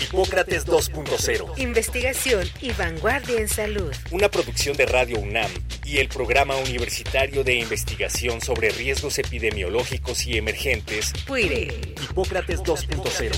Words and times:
Hipócrates 0.00 0.66
2.0. 0.66 1.58
Investigación 1.58 2.48
y 2.62 2.72
vanguardia 2.72 3.38
en 3.38 3.48
salud. 3.48 3.92
Una 4.10 4.30
producción 4.30 4.74
de 4.76 4.86
Radio 4.86 5.18
UNAM 5.18 5.50
y 5.84 5.98
el 5.98 6.08
Programa 6.08 6.56
Universitario 6.56 7.44
de 7.44 7.56
Investigación 7.56 8.40
sobre 8.40 8.70
Riesgos 8.70 9.18
Epidemiológicos 9.18 10.26
y 10.26 10.38
Emergentes. 10.38 11.12
PUIRE. 11.26 11.94
Hipócrates 12.02 12.60
2.0. 12.60 13.32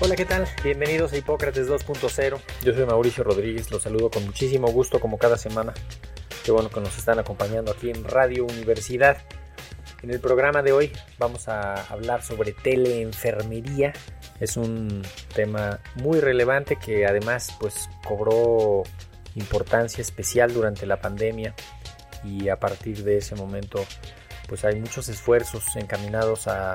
Hola, 0.00 0.16
¿qué 0.16 0.24
tal? 0.24 0.48
Bienvenidos 0.64 1.12
a 1.12 1.16
Hipócrates 1.16 1.68
2.0. 1.68 2.40
Yo 2.64 2.74
soy 2.74 2.84
Mauricio 2.84 3.22
Rodríguez, 3.22 3.70
los 3.70 3.84
saludo 3.84 4.10
con 4.10 4.24
muchísimo 4.26 4.66
gusto 4.72 4.98
como 4.98 5.18
cada 5.18 5.38
semana. 5.38 5.72
Qué 6.44 6.50
bueno 6.50 6.68
que 6.68 6.80
nos 6.80 6.98
están 6.98 7.20
acompañando 7.20 7.70
aquí 7.70 7.90
en 7.90 8.02
Radio 8.04 8.44
Universidad. 8.44 9.18
En 10.04 10.10
el 10.10 10.20
programa 10.20 10.60
de 10.60 10.72
hoy 10.72 10.92
vamos 11.18 11.48
a 11.48 11.82
hablar 11.90 12.22
sobre 12.22 12.52
teleenfermería. 12.52 13.94
Es 14.38 14.58
un 14.58 15.00
tema 15.34 15.80
muy 15.94 16.20
relevante 16.20 16.76
que 16.76 17.06
además 17.06 17.56
pues 17.58 17.88
cobró 18.06 18.82
importancia 19.34 20.02
especial 20.02 20.52
durante 20.52 20.84
la 20.84 21.00
pandemia 21.00 21.54
y 22.22 22.50
a 22.50 22.60
partir 22.60 23.02
de 23.02 23.16
ese 23.16 23.34
momento 23.34 23.82
pues 24.46 24.66
hay 24.66 24.78
muchos 24.78 25.08
esfuerzos 25.08 25.74
encaminados 25.76 26.48
a, 26.48 26.74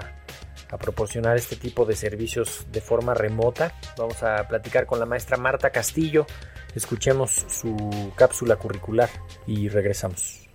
proporcionar 0.79 1.37
este 1.37 1.55
tipo 1.55 1.85
de 1.85 1.95
servicios 1.95 2.65
de 2.71 2.81
forma 2.81 3.13
remota. 3.13 3.75
Vamos 3.95 4.23
a 4.23 4.47
platicar 4.47 4.87
con 4.87 4.99
la 4.99 5.05
maestra 5.05 5.37
Marta 5.37 5.69
Castillo. 5.69 6.25
Escuchemos 6.73 7.45
su 7.47 8.11
cápsula 8.15 8.55
curricular 8.55 9.09
y 9.45 9.69
regresamos. 9.69 10.49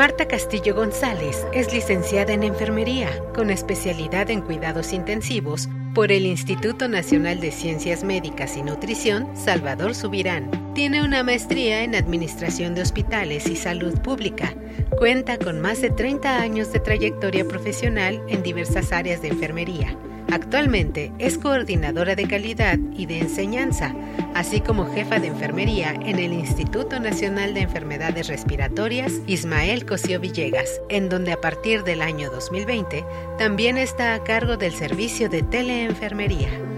Marta 0.00 0.26
Castillo 0.26 0.74
González 0.74 1.46
es 1.52 1.74
licenciada 1.74 2.32
en 2.32 2.42
enfermería 2.42 3.10
con 3.34 3.50
especialidad 3.50 4.30
en 4.30 4.40
cuidados 4.40 4.94
intensivos 4.94 5.68
por 5.94 6.10
el 6.10 6.24
Instituto 6.24 6.88
Nacional 6.88 7.38
de 7.38 7.50
Ciencias 7.52 8.02
Médicas 8.02 8.56
y 8.56 8.62
Nutrición 8.62 9.28
Salvador 9.36 9.94
Subirán. 9.94 10.72
Tiene 10.72 11.04
una 11.04 11.22
maestría 11.22 11.84
en 11.84 11.94
Administración 11.94 12.74
de 12.74 12.80
Hospitales 12.80 13.46
y 13.46 13.56
Salud 13.56 14.00
Pública. 14.00 14.54
Cuenta 14.98 15.36
con 15.36 15.60
más 15.60 15.82
de 15.82 15.90
30 15.90 16.40
años 16.40 16.72
de 16.72 16.80
trayectoria 16.80 17.46
profesional 17.46 18.22
en 18.26 18.42
diversas 18.42 18.92
áreas 18.92 19.20
de 19.20 19.28
enfermería 19.28 19.98
Actualmente 20.32 21.12
es 21.18 21.38
coordinadora 21.38 22.14
de 22.14 22.28
calidad 22.28 22.78
y 22.96 23.06
de 23.06 23.18
enseñanza, 23.18 23.94
así 24.34 24.60
como 24.60 24.86
jefa 24.92 25.18
de 25.18 25.26
enfermería 25.26 25.92
en 25.92 26.18
el 26.18 26.32
Instituto 26.32 27.00
Nacional 27.00 27.52
de 27.54 27.62
Enfermedades 27.62 28.28
Respiratorias 28.28 29.12
Ismael 29.26 29.84
Cosío 29.86 30.20
Villegas, 30.20 30.80
en 30.88 31.08
donde 31.08 31.32
a 31.32 31.40
partir 31.40 31.82
del 31.82 32.00
año 32.00 32.30
2020 32.30 33.04
también 33.38 33.76
está 33.76 34.14
a 34.14 34.22
cargo 34.22 34.56
del 34.56 34.72
servicio 34.72 35.28
de 35.28 35.42
teleenfermería. 35.42 36.69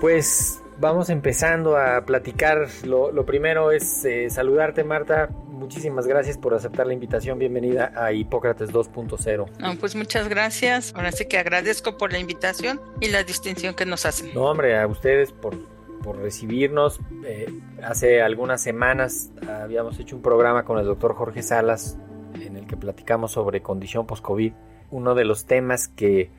Pues 0.00 0.62
vamos 0.78 1.10
empezando 1.10 1.76
a 1.76 2.04
platicar. 2.04 2.68
Lo, 2.84 3.26
primero 3.26 3.72
es 3.72 4.04
eh, 4.04 4.30
saludarte, 4.30 4.84
Marta. 4.84 5.28
Muchísimas 5.48 6.06
gracias 6.06 6.38
por 6.38 6.54
aceptar 6.54 6.86
la 6.86 6.92
invitación. 6.92 7.40
Bienvenida 7.40 7.92
a 7.96 8.12
Hipócrates 8.12 8.70
2.0. 8.70 9.78
pues 9.80 9.96
muchas 9.96 10.28
gracias. 10.28 10.94
Ahora 10.94 11.10
sí 11.10 11.26
que 11.26 11.36
agradezco 11.36 11.98
por 11.98 12.12
la 12.12 12.20
invitación 12.20 12.80
y 13.00 13.08
la 13.08 13.24
distinción 13.24 13.74
que 13.74 13.86
nos 13.86 14.06
hacen. 14.06 14.30
No, 14.34 14.44
hombre, 14.44 14.78
a 14.78 14.86
ustedes 14.86 15.32
por, 15.32 15.56
por 16.04 16.16
recibirnos. 16.18 17.00
Eh, 17.24 17.52
hace 17.82 18.22
algunas 18.22 18.62
semanas 18.62 19.32
habíamos 19.48 19.98
hecho 19.98 20.14
un 20.14 20.22
programa 20.22 20.64
con 20.64 20.78
el 20.78 20.86
doctor 20.86 21.14
Jorge 21.14 21.42
Salas 21.42 21.98
en 22.40 22.56
el 22.56 22.68
que 22.68 22.76
platicamos 22.76 23.32
sobre 23.32 23.62
condición 23.62 24.06
post-COVID. 24.06 24.52
Uno 24.92 25.16
de 25.16 25.24
los 25.24 25.46
temas 25.46 25.88
que 25.88 26.30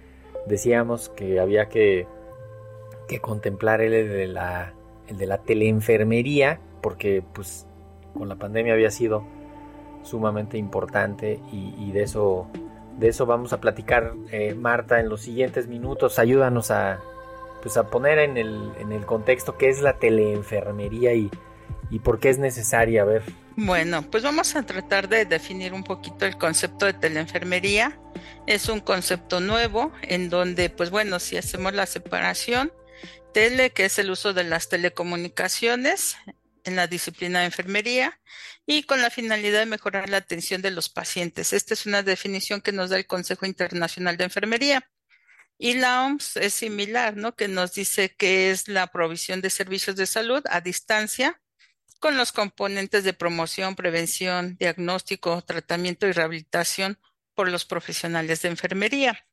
decíamos 0.48 1.10
que 1.10 1.42
había 1.42 1.68
que 1.68 2.08
que 3.10 3.20
contemplar 3.20 3.82
el 3.82 3.92
de 3.92 4.28
la, 4.28 4.74
el 5.08 5.18
de 5.18 5.26
la 5.26 5.40
teleenfermería, 5.40 6.62
porque 6.82 7.24
pues 7.34 7.66
con 8.14 8.30
la 8.30 8.36
pandemia 8.36 8.74
había 8.74 8.92
sido 8.92 9.26
sumamente 10.04 10.58
importante 10.58 11.42
y, 11.52 11.92
de 11.92 12.04
eso 12.04 12.48
de 12.98 13.10
eso 13.10 13.26
vamos 13.26 13.52
a 13.52 13.60
platicar 13.60 14.14
eh, 14.32 14.54
Marta 14.54 15.00
en 15.00 15.10
los 15.10 15.22
siguientes 15.22 15.68
minutos. 15.68 16.20
Ayúdanos 16.20 16.72
a 16.72 17.00
pues 17.62 17.76
a 17.76 17.88
poner 17.90 18.20
en 18.20 18.38
el, 18.38 18.72
en 18.80 18.94
el 18.94 19.06
contexto 19.06 19.58
qué 19.58 19.68
es 19.70 19.82
la 19.82 19.98
teleenfermería 19.98 21.14
y, 21.14 21.30
y 21.90 22.00
por 22.00 22.20
qué 22.20 22.30
es 22.30 22.38
necesaria. 22.38 23.02
A 23.02 23.06
ver. 23.06 23.24
Bueno 23.56 24.04
pues 24.04 24.24
vamos 24.24 24.56
a 24.56 24.64
tratar 24.64 25.10
de 25.10 25.26
definir 25.26 25.74
un 25.74 25.84
poquito 25.84 26.26
el 26.26 26.38
concepto 26.38 26.86
de 26.86 26.94
teleenfermería. 26.94 28.00
Es 28.46 28.70
un 28.70 28.80
concepto 28.80 29.40
nuevo 29.40 29.92
en 30.04 30.30
donde 30.30 30.70
pues 30.70 30.92
bueno 30.92 31.20
si 31.20 31.38
hacemos 31.38 31.74
la 31.74 31.88
separación 31.88 32.72
tele, 33.34 33.72
que 33.72 33.86
es 33.86 34.00
el 34.00 34.12
uso 34.12 34.34
de 34.34 34.44
las 34.44 34.70
telecomunicaciones 34.70 36.18
en 36.64 36.76
la 36.76 36.88
disciplina 36.88 37.40
de 37.40 37.46
enfermería 37.46 38.20
y 38.66 38.84
con 38.84 39.02
la 39.02 39.10
finalidad 39.10 39.60
de 39.60 39.66
mejorar 39.66 40.10
la 40.10 40.18
atención 40.18 40.62
de 40.62 40.72
los 40.72 40.90
pacientes. 40.90 41.54
Esta 41.54 41.74
es 41.74 41.86
una 41.86 42.04
definición 42.04 42.62
que 42.62 42.72
nos 42.72 42.90
da 42.90 42.98
el 42.98 43.08
Consejo 43.08 43.46
Internacional 43.46 44.18
de 44.18 44.26
Enfermería. 44.26 44.90
Y 45.58 45.74
la 45.74 46.06
OMS 46.06 46.38
es 46.38 46.54
similar, 46.54 47.18
¿no? 47.18 47.36
Que 47.36 47.48
nos 47.50 47.74
dice 47.74 48.16
que 48.16 48.52
es 48.52 48.68
la 48.68 48.88
provisión 48.88 49.42
de 49.42 49.50
servicios 49.50 49.96
de 49.96 50.06
salud 50.06 50.42
a 50.50 50.62
distancia 50.62 51.42
con 52.00 52.16
los 52.16 52.32
componentes 52.32 53.04
de 53.04 53.14
promoción, 53.14 53.76
prevención, 53.76 54.56
diagnóstico, 54.58 55.42
tratamiento 55.42 56.08
y 56.08 56.14
rehabilitación 56.14 56.98
por 57.34 57.50
los 57.50 57.66
profesionales 57.66 58.42
de 58.42 58.50
enfermería. 58.50 59.26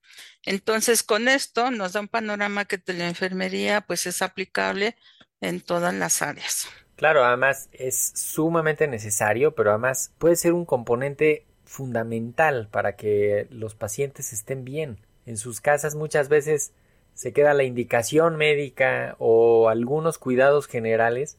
Entonces, 0.44 1.02
con 1.02 1.28
esto 1.28 1.70
nos 1.70 1.92
da 1.92 2.00
un 2.00 2.08
panorama 2.08 2.64
que 2.64 2.80
la 2.92 3.08
enfermería 3.08 3.80
pues 3.82 4.06
es 4.06 4.22
aplicable 4.22 4.96
en 5.40 5.60
todas 5.60 5.94
las 5.94 6.22
áreas. 6.22 6.68
Claro, 6.96 7.24
además 7.24 7.68
es 7.72 8.12
sumamente 8.14 8.88
necesario, 8.88 9.54
pero 9.54 9.70
además 9.70 10.12
puede 10.18 10.36
ser 10.36 10.54
un 10.54 10.64
componente 10.64 11.44
fundamental 11.64 12.68
para 12.70 12.96
que 12.96 13.46
los 13.50 13.74
pacientes 13.74 14.32
estén 14.32 14.64
bien. 14.64 14.98
En 15.26 15.36
sus 15.36 15.60
casas 15.60 15.94
muchas 15.94 16.28
veces 16.28 16.72
se 17.12 17.32
queda 17.32 17.54
la 17.54 17.64
indicación 17.64 18.36
médica 18.36 19.16
o 19.18 19.68
algunos 19.68 20.18
cuidados 20.18 20.66
generales, 20.66 21.36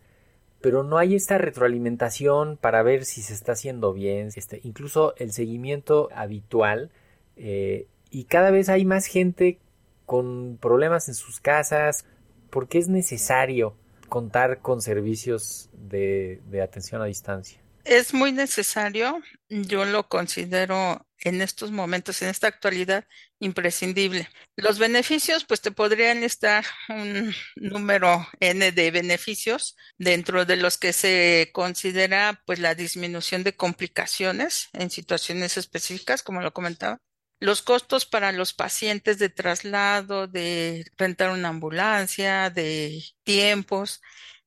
pero 0.61 0.83
no 0.83 0.97
hay 0.97 1.15
esta 1.15 1.37
retroalimentación 1.37 2.57
para 2.57 2.83
ver 2.83 3.05
si 3.05 3.21
se 3.21 3.33
está 3.33 3.53
haciendo 3.53 3.93
bien, 3.93 4.29
incluso 4.63 5.15
el 5.17 5.31
seguimiento 5.31 6.09
habitual 6.13 6.91
eh, 7.35 7.87
y 8.11 8.25
cada 8.25 8.51
vez 8.51 8.69
hay 8.69 8.85
más 8.85 9.05
gente 9.05 9.59
con 10.05 10.57
problemas 10.59 11.07
en 11.09 11.15
sus 11.15 11.39
casas 11.39 12.05
porque 12.49 12.77
es 12.79 12.87
necesario 12.87 13.75
contar 14.07 14.61
con 14.61 14.81
servicios 14.81 15.69
de, 15.73 16.41
atención 16.63 17.01
a 17.01 17.05
distancia. 17.05 17.61
Es 17.83 18.13
muy 18.13 18.31
necesario, 18.31 19.21
yo 19.49 19.85
lo 19.85 20.09
considero 20.09 21.05
en 21.19 21.41
estos 21.41 21.71
momentos, 21.71 22.21
en 22.21 22.29
esta 22.29 22.47
actualidad, 22.47 23.05
imprescindible. 23.39 24.29
Los 24.55 24.77
beneficios, 24.77 25.45
pues 25.45 25.61
te 25.61 25.71
podrían 25.71 26.23
estar 26.23 26.65
un 26.89 27.33
número 27.55 28.27
N 28.39 28.71
de 28.71 28.91
beneficios, 28.91 29.75
dentro 29.97 30.45
de 30.45 30.57
los 30.57 30.77
que 30.77 30.93
se 30.93 31.49
considera 31.53 32.41
pues 32.45 32.59
la 32.59 32.75
disminución 32.75 33.43
de 33.43 33.55
complicaciones 33.55 34.69
en 34.73 34.89
situaciones 34.89 35.57
específicas, 35.57 36.23
como 36.23 36.41
lo 36.41 36.53
comentaba, 36.53 36.99
los 37.39 37.61
costos 37.61 38.05
para 38.05 38.31
los 38.31 38.53
pacientes 38.53 39.19
de 39.19 39.29
traslado, 39.29 40.27
de 40.27 40.89
rentar 40.97 41.31
una 41.31 41.49
ambulancia, 41.49 42.49
de 42.49 43.03
tiempos 43.23 44.01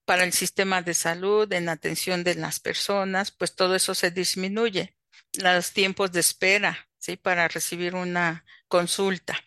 para 0.05 0.25
el 0.25 0.33
sistema 0.33 0.83
de 0.83 0.95
salud, 0.95 1.53
en 1.53 1.69
atención 1.69 2.25
de 2.25 2.35
las 2.35 2.59
personas, 2.59 3.31
pues 3.31 3.55
todo 3.55 3.77
eso 3.77 3.95
se 3.95 4.11
disminuye. 4.11 4.97
Los 5.35 5.73
tiempos 5.73 6.11
de 6.11 6.21
espera, 6.21 6.89
¿sí? 6.99 7.17
Para 7.17 7.47
recibir 7.47 7.95
una 7.95 8.45
consulta, 8.67 9.39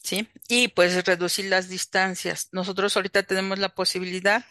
¿sí? 0.00 0.28
Y 0.48 0.68
pues 0.68 1.04
reducir 1.04 1.46
las 1.46 1.68
distancias. 1.68 2.48
Nosotros 2.52 2.96
ahorita 2.96 3.24
tenemos 3.24 3.58
la 3.58 3.70
posibilidad 3.70 4.44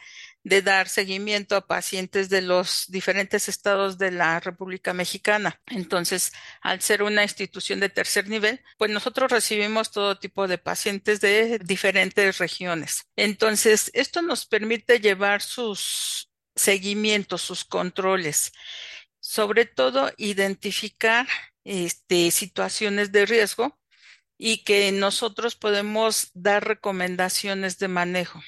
de 0.45 0.61
dar 0.61 0.87
seguimiento 0.87 1.55
a 1.55 1.65
pacientes 1.65 2.29
de 2.29 2.43
los 2.43 2.85
diferentes 2.89 3.49
estados 3.49 3.97
de 3.97 4.11
la 4.11 4.39
República 4.39 4.93
Mexicana. 4.93 5.59
Entonces, 5.65 6.33
al 6.61 6.81
ser 6.81 7.01
una 7.01 7.23
institución 7.23 7.79
de 7.79 7.89
tercer 7.89 8.29
nivel, 8.29 8.61
pues 8.77 8.91
nosotros 8.91 9.31
recibimos 9.31 9.91
todo 9.91 10.19
tipo 10.19 10.47
de 10.47 10.59
pacientes 10.59 11.19
de 11.19 11.57
diferentes 11.59 12.37
regiones. 12.37 13.07
Entonces, 13.15 13.89
esto 13.95 14.21
nos 14.21 14.45
permite 14.45 14.99
llevar 14.99 15.41
sus 15.41 16.29
seguimientos, 16.55 17.41
sus 17.41 17.65
controles, 17.65 18.51
sobre 19.19 19.65
todo 19.65 20.11
identificar 20.15 21.27
este, 21.63 22.29
situaciones 22.29 23.11
de 23.11 23.25
riesgo 23.25 23.79
y 24.37 24.63
que 24.63 24.91
nosotros 24.91 25.55
podemos 25.55 26.29
dar 26.35 26.67
recomendaciones 26.67 27.79
de 27.79 27.87
manejo. 27.87 28.43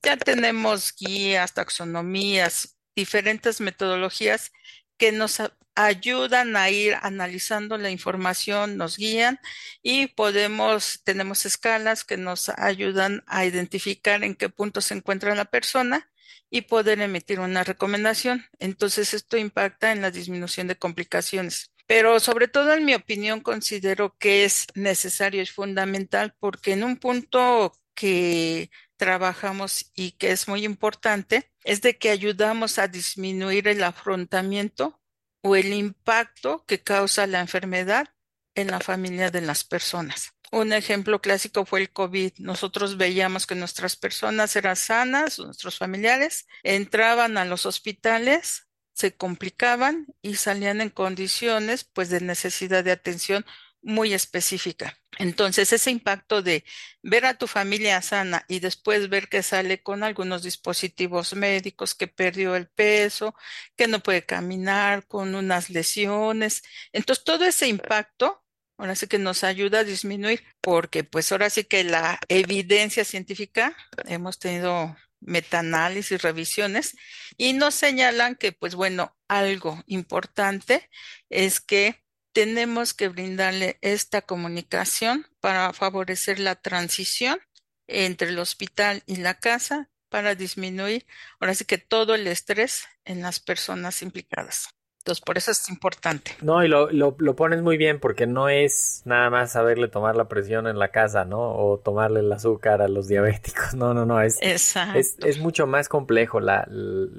Ya 0.00 0.16
tenemos 0.16 0.94
guías, 0.96 1.52
taxonomías, 1.54 2.78
diferentes 2.96 3.60
metodologías 3.60 4.52
que 4.96 5.12
nos 5.12 5.40
ayudan 5.74 6.56
a 6.56 6.70
ir 6.70 6.96
analizando 7.02 7.78
la 7.78 7.90
información, 7.90 8.76
nos 8.76 8.96
guían 8.96 9.38
y 9.82 10.08
podemos, 10.08 11.00
tenemos 11.04 11.46
escalas 11.46 12.04
que 12.04 12.16
nos 12.16 12.50
ayudan 12.50 13.22
a 13.26 13.44
identificar 13.44 14.22
en 14.24 14.34
qué 14.34 14.48
punto 14.48 14.80
se 14.80 14.94
encuentra 14.94 15.34
la 15.34 15.46
persona 15.46 16.10
y 16.50 16.62
poder 16.62 17.00
emitir 17.00 17.40
una 17.40 17.64
recomendación. 17.64 18.44
Entonces, 18.58 19.14
esto 19.14 19.38
impacta 19.38 19.92
en 19.92 20.02
la 20.02 20.10
disminución 20.10 20.68
de 20.68 20.76
complicaciones. 20.76 21.72
Pero 21.86 22.20
sobre 22.20 22.46
todo, 22.46 22.74
en 22.74 22.84
mi 22.84 22.94
opinión, 22.94 23.40
considero 23.40 24.16
que 24.18 24.44
es 24.44 24.66
necesario, 24.74 25.42
y 25.42 25.46
fundamental, 25.46 26.34
porque 26.38 26.72
en 26.72 26.84
un 26.84 26.96
punto 26.96 27.72
que 27.94 28.70
trabajamos 29.02 29.90
y 29.96 30.12
que 30.12 30.30
es 30.30 30.46
muy 30.46 30.64
importante 30.64 31.50
es 31.64 31.82
de 31.82 31.98
que 31.98 32.10
ayudamos 32.10 32.78
a 32.78 32.86
disminuir 32.86 33.66
el 33.66 33.82
afrontamiento 33.82 35.00
o 35.42 35.56
el 35.56 35.72
impacto 35.72 36.64
que 36.66 36.84
causa 36.84 37.26
la 37.26 37.40
enfermedad 37.40 38.10
en 38.54 38.68
la 38.70 38.78
familia 38.78 39.32
de 39.32 39.40
las 39.40 39.64
personas. 39.64 40.34
Un 40.52 40.72
ejemplo 40.72 41.20
clásico 41.20 41.66
fue 41.66 41.80
el 41.80 41.90
COVID. 41.90 42.34
Nosotros 42.38 42.96
veíamos 42.96 43.44
que 43.44 43.56
nuestras 43.56 43.96
personas 43.96 44.54
eran 44.54 44.76
sanas, 44.76 45.40
nuestros 45.40 45.78
familiares 45.78 46.46
entraban 46.62 47.38
a 47.38 47.44
los 47.44 47.66
hospitales, 47.66 48.68
se 48.92 49.16
complicaban 49.16 50.06
y 50.22 50.36
salían 50.36 50.80
en 50.80 50.90
condiciones 50.90 51.82
pues 51.82 52.08
de 52.08 52.20
necesidad 52.20 52.84
de 52.84 52.92
atención 52.92 53.44
muy 53.82 54.14
específica. 54.14 54.96
Entonces, 55.18 55.72
ese 55.72 55.90
impacto 55.90 56.42
de 56.42 56.64
ver 57.02 57.26
a 57.26 57.34
tu 57.34 57.46
familia 57.46 58.00
sana 58.00 58.44
y 58.48 58.60
después 58.60 59.08
ver 59.08 59.28
que 59.28 59.42
sale 59.42 59.82
con 59.82 60.02
algunos 60.04 60.42
dispositivos 60.42 61.34
médicos, 61.34 61.94
que 61.94 62.06
perdió 62.08 62.56
el 62.56 62.68
peso, 62.68 63.34
que 63.76 63.88
no 63.88 64.00
puede 64.00 64.24
caminar, 64.24 65.06
con 65.06 65.34
unas 65.34 65.70
lesiones. 65.70 66.62
Entonces, 66.92 67.24
todo 67.24 67.44
ese 67.44 67.68
impacto, 67.68 68.44
ahora 68.78 68.94
sí 68.94 69.06
que 69.06 69.18
nos 69.18 69.44
ayuda 69.44 69.80
a 69.80 69.84
disminuir, 69.84 70.42
porque 70.60 71.04
pues 71.04 71.30
ahora 71.32 71.50
sí 71.50 71.64
que 71.64 71.84
la 71.84 72.18
evidencia 72.28 73.04
científica, 73.04 73.76
hemos 74.06 74.38
tenido 74.38 74.96
metaanálisis, 75.20 76.22
revisiones, 76.22 76.96
y 77.36 77.52
nos 77.52 77.74
señalan 77.74 78.34
que, 78.36 78.52
pues 78.52 78.74
bueno, 78.74 79.16
algo 79.28 79.82
importante 79.86 80.90
es 81.30 81.60
que 81.60 82.01
tenemos 82.32 82.94
que 82.94 83.08
brindarle 83.08 83.78
esta 83.80 84.22
comunicación 84.22 85.26
para 85.40 85.72
favorecer 85.72 86.38
la 86.38 86.56
transición 86.56 87.38
entre 87.86 88.28
el 88.28 88.38
hospital 88.38 89.02
y 89.06 89.16
la 89.16 89.34
casa 89.34 89.90
para 90.08 90.34
disminuir, 90.34 91.06
ahora 91.40 91.54
sí 91.54 91.64
que 91.64 91.78
todo 91.78 92.14
el 92.14 92.26
estrés 92.26 92.86
en 93.04 93.22
las 93.22 93.40
personas 93.40 94.02
implicadas. 94.02 94.68
Entonces, 94.98 95.24
por 95.24 95.36
eso 95.36 95.50
es 95.50 95.68
importante. 95.68 96.36
No, 96.42 96.62
y 96.62 96.68
lo, 96.68 96.88
lo, 96.92 97.34
pones 97.34 97.60
muy 97.60 97.76
bien 97.76 97.98
porque 97.98 98.28
no 98.28 98.48
es 98.48 99.02
nada 99.04 99.30
más 99.30 99.50
saberle 99.50 99.88
tomar 99.88 100.14
la 100.14 100.28
presión 100.28 100.68
en 100.68 100.78
la 100.78 100.92
casa, 100.92 101.24
¿no? 101.24 101.40
O 101.40 101.78
tomarle 101.78 102.20
el 102.20 102.30
azúcar 102.30 102.82
a 102.82 102.88
los 102.88 103.08
diabéticos. 103.08 103.74
No, 103.82 103.94
no, 103.94 104.06
no. 104.06 104.20
Es, 104.22 104.38
es, 104.40 104.76
es, 104.94 105.38
mucho 105.38 105.66
más 105.66 105.88
complejo. 105.88 106.38
La, 106.38 106.68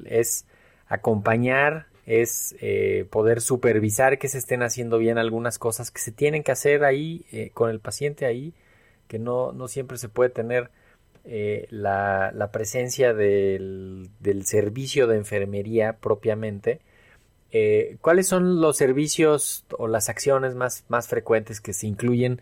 es 0.05 0.45
acompañar 0.87 1.87
es 2.05 2.55
eh, 2.59 3.05
poder 3.09 3.41
supervisar 3.41 4.19
que 4.19 4.27
se 4.27 4.37
estén 4.37 4.61
haciendo 4.61 4.97
bien 4.97 5.17
algunas 5.17 5.57
cosas 5.57 5.89
que 5.89 6.01
se 6.01 6.11
tienen 6.11 6.43
que 6.43 6.51
hacer 6.51 6.83
ahí 6.83 7.25
eh, 7.31 7.51
con 7.53 7.69
el 7.69 7.79
paciente 7.79 8.25
ahí, 8.25 8.53
que 9.07 9.19
no, 9.19 9.53
no 9.53 9.67
siempre 9.67 9.97
se 9.97 10.09
puede 10.09 10.29
tener 10.29 10.69
eh, 11.23 11.67
la, 11.69 12.31
la, 12.33 12.51
presencia 12.51 13.13
del, 13.13 14.09
del, 14.19 14.45
servicio 14.45 15.07
de 15.07 15.17
enfermería 15.17 15.93
propiamente. 15.93 16.81
¿Cuáles 18.01 18.27
son 18.27 18.61
los 18.61 18.77
servicios 18.77 19.63
o 19.77 19.87
las 19.87 20.09
acciones 20.09 20.55
más, 20.55 20.85
más 20.87 21.07
frecuentes 21.07 21.61
que 21.61 21.73
se 21.73 21.85
incluyen 21.85 22.41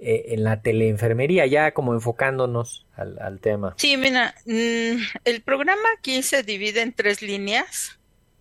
en 0.00 0.42
la 0.42 0.62
teleenfermería, 0.62 1.46
ya 1.46 1.70
como 1.70 1.94
enfocándonos 1.94 2.84
al, 2.96 3.20
al 3.20 3.38
tema? 3.38 3.74
Sí, 3.76 3.96
mira, 3.96 4.34
mm, 4.46 4.98
el 5.24 5.42
programa 5.42 5.84
aquí 5.96 6.24
se 6.24 6.42
divide 6.42 6.82
en 6.82 6.92
tres 6.92 7.22
líneas 7.22 7.97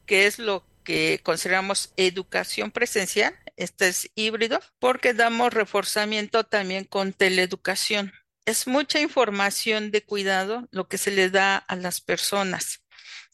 que 0.07 0.25
es 0.25 0.39
lo 0.39 0.65
que 0.83 1.19
consideramos 1.21 1.93
educación 1.97 2.71
presencial, 2.71 3.37
este 3.57 3.89
es 3.89 4.09
híbrido, 4.15 4.59
porque 4.79 5.13
damos 5.13 5.53
reforzamiento 5.53 6.45
también 6.45 6.85
con 6.85 7.13
teleeducación. 7.13 8.13
Es 8.45 8.67
mucha 8.67 9.01
información 9.01 9.91
de 9.91 10.03
cuidado 10.03 10.67
lo 10.71 10.87
que 10.87 10.97
se 10.97 11.11
le 11.11 11.29
da 11.29 11.57
a 11.57 11.75
las 11.75 11.99
personas. 11.99 12.81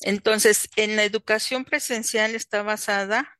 Entonces, 0.02 0.70
en 0.76 0.96
la 0.96 1.04
educación 1.04 1.64
presencial 1.64 2.36
está 2.36 2.64
basada, 2.64 3.40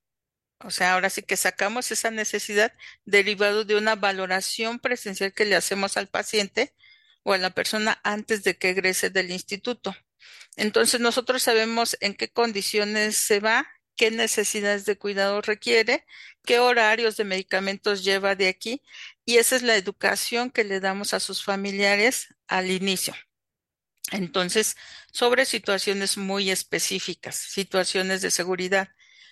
o 0.60 0.70
sea, 0.72 0.94
ahora 0.94 1.10
sí 1.10 1.24
que 1.24 1.36
sacamos 1.36 1.92
esa 1.92 2.12
necesidad 2.12 2.74
derivado 3.06 3.66
de 3.66 3.76
una 3.76 3.96
valoración 3.96 4.80
presencial 4.80 5.34
que 5.34 5.46
le 5.46 5.56
hacemos 5.56 5.98
al 5.98 6.08
paciente 6.08 6.74
o 7.24 7.34
a 7.34 7.38
la 7.38 7.50
persona 7.50 8.00
antes 8.04 8.44
de 8.44 8.58
que 8.58 8.70
egrese 8.70 9.10
del 9.10 9.32
instituto. 9.32 9.96
Entonces 10.56 11.00
nosotros 11.00 11.44
sabemos 11.44 11.98
en 12.02 12.14
qué 12.16 12.32
condiciones 12.32 13.18
se 13.18 13.40
va, 13.40 13.68
qué 13.96 14.12
necesidades 14.12 14.86
de 14.86 14.98
cuidado 14.98 15.42
requiere, 15.42 16.06
qué 16.46 16.60
horarios 16.60 17.18
de 17.18 17.24
medicamentos 17.24 18.04
lleva 18.04 18.36
de 18.36 18.48
aquí 18.48 18.82
y 19.26 19.38
esa 19.38 19.56
es 19.56 19.62
la 19.64 19.76
educación 19.76 20.52
que 20.52 20.64
le 20.64 20.80
damos 20.80 21.14
a 21.14 21.20
sus 21.20 21.44
familiares 21.44 22.28
al 22.48 22.72
inicio. 22.72 23.16
Entonces, 24.12 24.76
sobre 25.12 25.46
situaciones 25.46 26.18
muy 26.18 26.52
específicas, 26.52 27.36
situaciones 27.36 28.22
de 28.22 28.32
seguridad. 28.32 28.90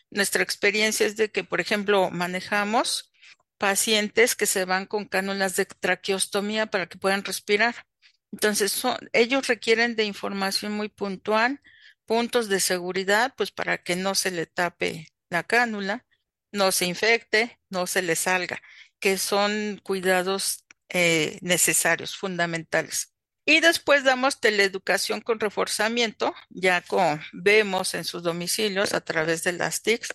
Nuestra 0.10 0.44
experiencia 0.44 1.06
es 1.06 1.16
de 1.18 1.32
que, 1.32 1.44
por 1.44 1.62
ejemplo, 1.62 2.10
manejamos 2.10 3.12
pacientes 3.58 4.36
que 4.36 4.48
se 4.48 4.66
van 4.66 4.88
con 4.88 5.06
cánulas 5.06 5.56
de 5.56 5.66
traqueostomía 5.66 6.68
para 6.68 6.88
que 6.88 6.98
puedan 6.98 7.24
respirar. 7.24 7.86
Entonces, 8.32 8.82
ellos 9.14 9.48
requieren 9.48 9.96
de 9.96 10.06
información 10.06 10.72
muy 10.74 10.90
puntual, 10.90 11.62
puntos 12.06 12.48
de 12.48 12.60
seguridad, 12.60 13.34
pues 13.36 13.52
para 13.52 13.78
que 13.84 13.96
no 13.96 14.16
se 14.16 14.32
le 14.32 14.46
tape 14.46 15.08
la 15.30 15.44
cánula, 15.44 16.06
no 16.52 16.72
se 16.72 16.86
infecte, 16.86 17.60
no 17.70 17.88
se 17.88 18.02
le 18.02 18.16
salga, 18.16 18.62
que 19.00 19.18
son 19.18 19.80
cuidados 19.84 20.66
eh, 20.90 21.40
necesarios, 21.42 22.16
fundamentales. 22.16 23.14
Y 23.46 23.60
después 23.60 24.04
damos 24.04 24.40
teleeducación 24.40 25.22
con 25.22 25.40
reforzamiento, 25.40 26.34
ya 26.50 26.82
con, 26.82 27.22
vemos 27.34 27.94
en 27.96 28.04
sus 28.04 28.24
domicilios 28.24 28.94
a 28.94 29.02
través 29.02 29.44
de 29.44 29.54
las 29.54 29.82
TICs, 29.82 30.14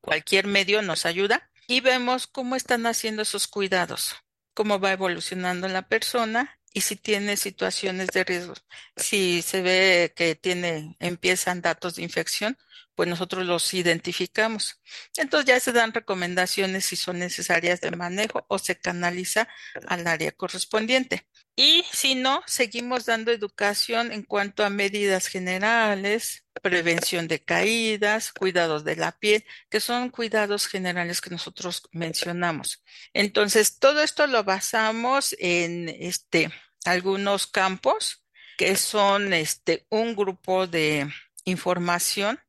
cualquier 0.00 0.46
medio 0.46 0.82
nos 0.82 1.06
ayuda 1.06 1.50
y 1.66 1.80
vemos 1.80 2.26
cómo 2.26 2.56
están 2.56 2.86
haciendo 2.86 3.22
esos 3.22 3.46
cuidados, 3.46 4.16
cómo 4.54 4.80
va 4.80 4.92
evolucionando 4.92 5.68
la 5.68 5.88
persona 5.88 6.58
y 6.74 6.82
si 6.82 6.96
tiene 6.96 7.36
situaciones 7.38 8.08
de 8.08 8.24
riesgo. 8.24 8.54
Si 8.96 9.42
se 9.42 9.62
ve 9.62 10.12
que 10.16 10.34
tiene, 10.34 10.96
empiezan 11.00 11.62
datos 11.62 11.94
de 11.96 12.02
infección, 12.02 12.58
pues 12.94 13.08
nosotros 13.08 13.46
los 13.46 13.72
identificamos. 13.74 14.80
Entonces 15.16 15.46
ya 15.46 15.60
se 15.60 15.72
dan 15.72 15.92
recomendaciones 15.92 16.86
si 16.86 16.96
son 16.96 17.18
necesarias 17.18 17.80
de 17.80 17.90
manejo 17.90 18.44
o 18.48 18.58
se 18.58 18.78
canaliza 18.78 19.48
al 19.86 20.06
área 20.06 20.32
correspondiente. 20.32 21.26
Y 21.56 21.84
si 21.92 22.16
no, 22.16 22.42
seguimos 22.46 23.06
dando 23.06 23.30
educación 23.30 24.10
en 24.10 24.22
cuanto 24.24 24.64
a 24.64 24.70
medidas 24.70 25.28
generales, 25.28 26.44
prevención 26.62 27.28
de 27.28 27.44
caídas, 27.44 28.32
cuidados 28.32 28.84
de 28.84 28.96
la 28.96 29.12
piel, 29.12 29.44
que 29.70 29.80
son 29.80 30.10
cuidados 30.10 30.66
generales 30.66 31.20
que 31.20 31.30
nosotros 31.30 31.88
mencionamos. 31.92 32.82
Entonces, 33.12 33.78
todo 33.78 34.02
esto 34.02 34.26
lo 34.26 34.42
basamos 34.42 35.36
en 35.38 35.88
este 35.88 36.50
algunos 36.84 37.46
campos 37.46 38.24
que 38.58 38.76
son 38.76 39.32
este 39.32 39.86
un 39.90 40.14
grupo 40.14 40.66
de 40.66 41.08
información 41.44 42.40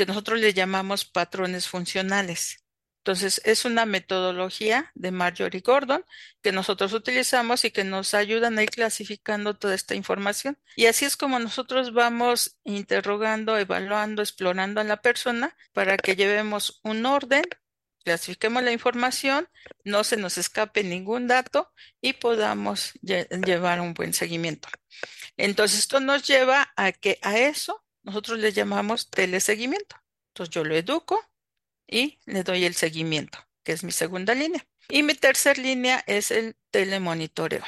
que 0.00 0.06
nosotros 0.06 0.40
le 0.40 0.54
llamamos 0.54 1.04
patrones 1.04 1.68
funcionales. 1.68 2.64
Entonces, 3.00 3.42
es 3.44 3.66
una 3.66 3.84
metodología 3.84 4.90
de 4.94 5.10
Marjorie 5.10 5.60
Gordon 5.60 6.06
que 6.40 6.52
nosotros 6.52 6.94
utilizamos 6.94 7.66
y 7.66 7.70
que 7.70 7.84
nos 7.84 8.14
ayudan 8.14 8.56
a 8.56 8.62
ir 8.62 8.70
clasificando 8.70 9.58
toda 9.58 9.74
esta 9.74 9.94
información. 9.94 10.56
Y 10.74 10.86
así 10.86 11.04
es 11.04 11.18
como 11.18 11.38
nosotros 11.38 11.92
vamos 11.92 12.56
interrogando, 12.64 13.58
evaluando, 13.58 14.22
explorando 14.22 14.80
a 14.80 14.84
la 14.84 15.02
persona 15.02 15.54
para 15.74 15.98
que 15.98 16.16
llevemos 16.16 16.80
un 16.82 17.04
orden, 17.04 17.44
clasifiquemos 18.02 18.62
la 18.62 18.72
información, 18.72 19.50
no 19.84 20.02
se 20.02 20.16
nos 20.16 20.38
escape 20.38 20.82
ningún 20.82 21.26
dato 21.26 21.74
y 22.00 22.14
podamos 22.14 22.94
llevar 23.02 23.82
un 23.82 23.92
buen 23.92 24.14
seguimiento. 24.14 24.70
Entonces, 25.36 25.80
esto 25.80 26.00
nos 26.00 26.26
lleva 26.26 26.72
a 26.74 26.90
que 26.92 27.18
a 27.20 27.36
eso 27.36 27.84
nosotros 28.02 28.38
le 28.38 28.52
llamamos 28.52 29.10
teleseguimiento. 29.10 29.96
Entonces, 30.28 30.54
yo 30.54 30.64
lo 30.64 30.74
educo, 30.74 31.20
y 31.90 32.18
le 32.24 32.44
doy 32.44 32.64
el 32.64 32.74
seguimiento, 32.74 33.38
que 33.64 33.72
es 33.72 33.82
mi 33.82 33.92
segunda 33.92 34.34
línea. 34.34 34.66
Y 34.88 35.02
mi 35.02 35.14
tercera 35.14 35.60
línea 35.60 36.02
es 36.06 36.30
el 36.30 36.56
telemonitoreo. 36.70 37.64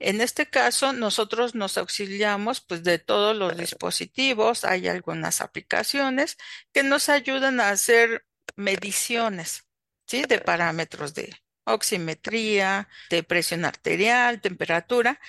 En 0.00 0.20
este 0.20 0.50
caso, 0.50 0.92
nosotros 0.92 1.54
nos 1.54 1.78
auxiliamos 1.78 2.60
pues, 2.60 2.82
de 2.82 2.98
todos 2.98 3.36
los 3.36 3.56
dispositivos. 3.56 4.64
Hay 4.64 4.88
algunas 4.88 5.40
aplicaciones 5.40 6.36
que 6.72 6.82
nos 6.82 7.08
ayudan 7.08 7.60
a 7.60 7.70
hacer 7.70 8.26
mediciones 8.56 9.64
¿sí? 10.06 10.22
de 10.22 10.40
parámetros 10.40 11.14
de 11.14 11.34
oximetría, 11.64 12.88
de 13.08 13.22
presión 13.22 13.64
arterial, 13.64 14.40
temperatura, 14.40 15.20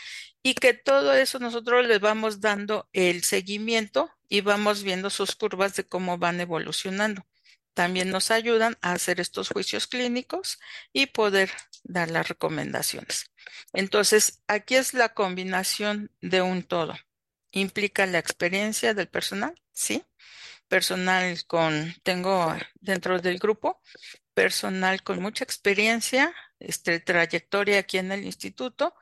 y 0.44 0.56
que 0.56 0.74
todo 0.74 1.14
eso 1.14 1.40
nosotros 1.40 1.88
les 1.88 2.00
vamos 2.00 2.42
dando 2.42 2.90
el 2.92 3.24
seguimiento 3.24 4.15
y 4.30 4.42
vamos 4.42 4.84
viendo 4.84 5.10
sus 5.10 5.36
curvas 5.36 5.76
de 5.76 5.86
cómo 5.86 6.18
van 6.18 6.42
evolucionando 6.42 7.26
también 7.76 8.10
nos 8.10 8.32
ayudan 8.32 8.78
a 8.82 8.94
hacer 8.94 9.20
estos 9.20 9.50
juicios 9.50 9.86
clínicos 9.86 10.60
y 10.94 11.08
poder 11.08 11.52
dar 11.84 12.10
las 12.10 12.28
recomendaciones. 12.28 13.30
Entonces, 13.74 14.42
aquí 14.48 14.76
es 14.76 14.96
la 14.96 15.14
combinación 15.14 16.10
de 16.22 16.42
un 16.42 16.64
todo. 16.64 16.96
Implica 17.52 18.06
la 18.08 18.18
experiencia 18.18 18.94
del 18.94 19.10
personal, 19.10 19.62
¿sí? 19.74 20.04
Personal 20.68 21.46
con, 21.46 21.94
tengo 22.02 22.56
dentro 22.76 23.20
del 23.20 23.38
grupo, 23.38 23.82
personal 24.34 25.04
con 25.04 25.22
mucha 25.22 25.44
experiencia, 25.44 26.34
este, 26.60 27.00
trayectoria 27.02 27.80
aquí 27.80 27.98
en 27.98 28.12
el 28.12 28.24
instituto, 28.24 28.96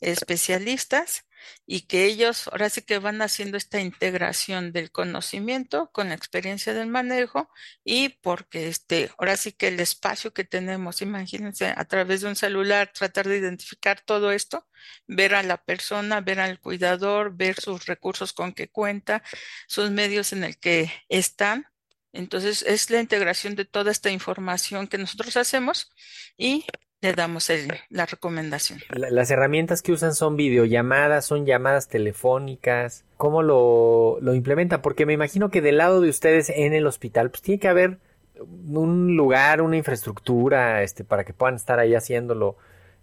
especialistas 0.00 1.24
y 1.66 1.82
que 1.82 2.04
ellos 2.04 2.48
ahora 2.48 2.70
sí 2.70 2.82
que 2.82 2.98
van 2.98 3.22
haciendo 3.22 3.56
esta 3.56 3.80
integración 3.80 4.72
del 4.72 4.90
conocimiento 4.90 5.90
con 5.92 6.08
la 6.08 6.14
experiencia 6.14 6.74
del 6.74 6.88
manejo 6.88 7.50
y 7.84 8.10
porque 8.20 8.68
este, 8.68 9.10
ahora 9.18 9.36
sí 9.36 9.52
que 9.52 9.68
el 9.68 9.80
espacio 9.80 10.32
que 10.32 10.44
tenemos, 10.44 11.02
imagínense 11.02 11.72
a 11.76 11.84
través 11.84 12.22
de 12.22 12.28
un 12.28 12.36
celular 12.36 12.92
tratar 12.92 13.28
de 13.28 13.38
identificar 13.38 14.00
todo 14.00 14.32
esto, 14.32 14.66
ver 15.06 15.34
a 15.34 15.42
la 15.42 15.58
persona, 15.64 16.20
ver 16.20 16.40
al 16.40 16.60
cuidador, 16.60 17.36
ver 17.36 17.60
sus 17.60 17.86
recursos 17.86 18.32
con 18.32 18.52
que 18.52 18.68
cuenta, 18.68 19.22
sus 19.66 19.90
medios 19.90 20.32
en 20.32 20.44
el 20.44 20.58
que 20.58 20.92
están. 21.08 21.66
Entonces 22.12 22.62
es 22.62 22.90
la 22.90 23.00
integración 23.00 23.54
de 23.54 23.64
toda 23.64 23.92
esta 23.92 24.10
información 24.10 24.88
que 24.88 24.98
nosotros 24.98 25.36
hacemos 25.36 25.90
y 26.36 26.64
le 27.00 27.12
damos 27.12 27.48
la 27.90 28.06
recomendación. 28.06 28.80
las 28.90 29.30
herramientas 29.30 29.82
que 29.82 29.92
usan 29.92 30.14
son 30.14 30.36
videollamadas, 30.36 31.24
son 31.24 31.46
llamadas 31.46 31.88
telefónicas. 31.88 33.04
¿Cómo 33.16 33.42
lo, 33.42 34.18
lo 34.20 34.34
implementan? 34.34 34.82
Porque 34.82 35.06
me 35.06 35.12
imagino 35.12 35.50
que 35.50 35.60
del 35.60 35.78
lado 35.78 36.00
de 36.00 36.10
ustedes 36.10 36.50
en 36.50 36.72
el 36.72 36.86
hospital, 36.86 37.30
pues 37.30 37.42
tiene 37.42 37.60
que 37.60 37.68
haber 37.68 37.98
un 38.40 39.16
lugar, 39.16 39.62
una 39.62 39.76
infraestructura, 39.76 40.82
este, 40.82 41.04
para 41.04 41.24
que 41.24 41.32
puedan 41.32 41.54
estar 41.56 41.78
ahí 41.78 41.94
haciéndolo. 41.94 42.56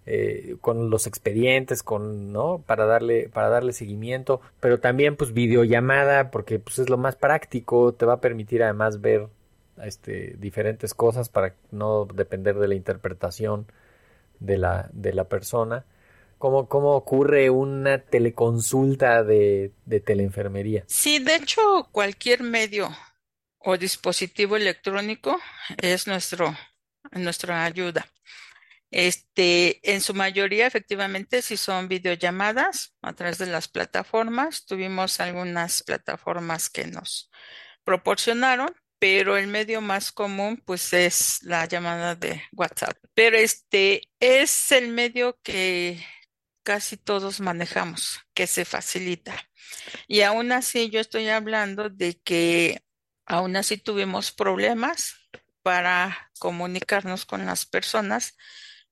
Eh, 0.07 0.57
con 0.61 0.91
los 0.91 1.07
expedientes, 1.07 1.81
con, 1.81 2.31
¿no? 2.31 2.61
Para 2.67 2.85
darle, 2.85 3.27
para 3.27 3.49
darle 3.49 3.73
seguimiento, 3.73 4.39
pero 4.59 4.79
también 4.79 5.15
pues 5.15 5.33
videollamada, 5.33 6.29
porque 6.29 6.59
pues 6.59 6.77
es 6.77 6.91
lo 6.91 6.97
más 6.99 7.15
práctico, 7.15 7.91
te 7.91 8.05
va 8.05 8.13
a 8.13 8.21
permitir 8.21 8.61
además 8.61 9.01
ver 9.01 9.29
este, 9.81 10.35
diferentes 10.37 10.93
cosas 10.93 11.29
para 11.29 11.55
no 11.71 12.05
depender 12.05 12.59
de 12.59 12.67
la 12.67 12.75
interpretación 12.75 13.65
de 14.39 14.57
la, 14.57 14.89
de 14.93 15.13
la 15.13 15.25
persona. 15.25 15.85
¿Cómo, 16.37 16.67
¿Cómo 16.67 16.95
ocurre 16.95 17.49
una 17.49 17.99
teleconsulta 17.99 19.23
de, 19.23 19.71
de 19.85 19.99
teleenfermería? 19.99 20.83
Sí, 20.87 21.19
de 21.19 21.35
hecho, 21.35 21.87
cualquier 21.91 22.43
medio 22.43 22.89
o 23.59 23.77
dispositivo 23.77 24.55
electrónico 24.55 25.39
es 25.81 26.07
nuestro, 26.07 26.55
nuestra 27.11 27.63
ayuda. 27.63 28.05
Este, 28.91 29.79
en 29.91 30.01
su 30.01 30.13
mayoría, 30.13 30.67
efectivamente, 30.67 31.41
si 31.41 31.57
son 31.57 31.87
videollamadas 31.87 32.95
a 33.01 33.13
través 33.13 33.37
de 33.39 33.47
las 33.47 33.67
plataformas. 33.67 34.65
Tuvimos 34.65 35.19
algunas 35.19 35.83
plataformas 35.83 36.69
que 36.69 36.85
nos 36.85 37.29
proporcionaron 37.83 38.73
pero 38.99 39.37
el 39.37 39.47
medio 39.47 39.81
más 39.81 40.11
común 40.11 40.61
pues 40.65 40.93
es 40.93 41.43
la 41.43 41.65
llamada 41.65 42.15
de 42.15 42.41
WhatsApp. 42.53 42.97
Pero 43.13 43.37
este 43.37 44.01
es 44.19 44.71
el 44.71 44.89
medio 44.89 45.39
que 45.41 46.03
casi 46.63 46.97
todos 46.97 47.39
manejamos, 47.39 48.19
que 48.33 48.47
se 48.47 48.65
facilita. 48.65 49.35
Y 50.07 50.21
aún 50.21 50.51
así 50.51 50.89
yo 50.89 50.99
estoy 50.99 51.29
hablando 51.29 51.89
de 51.89 52.19
que 52.23 52.81
aún 53.25 53.55
así 53.55 53.77
tuvimos 53.77 54.31
problemas 54.31 55.15
para 55.61 56.31
comunicarnos 56.39 57.25
con 57.25 57.45
las 57.45 57.65
personas, 57.65 58.37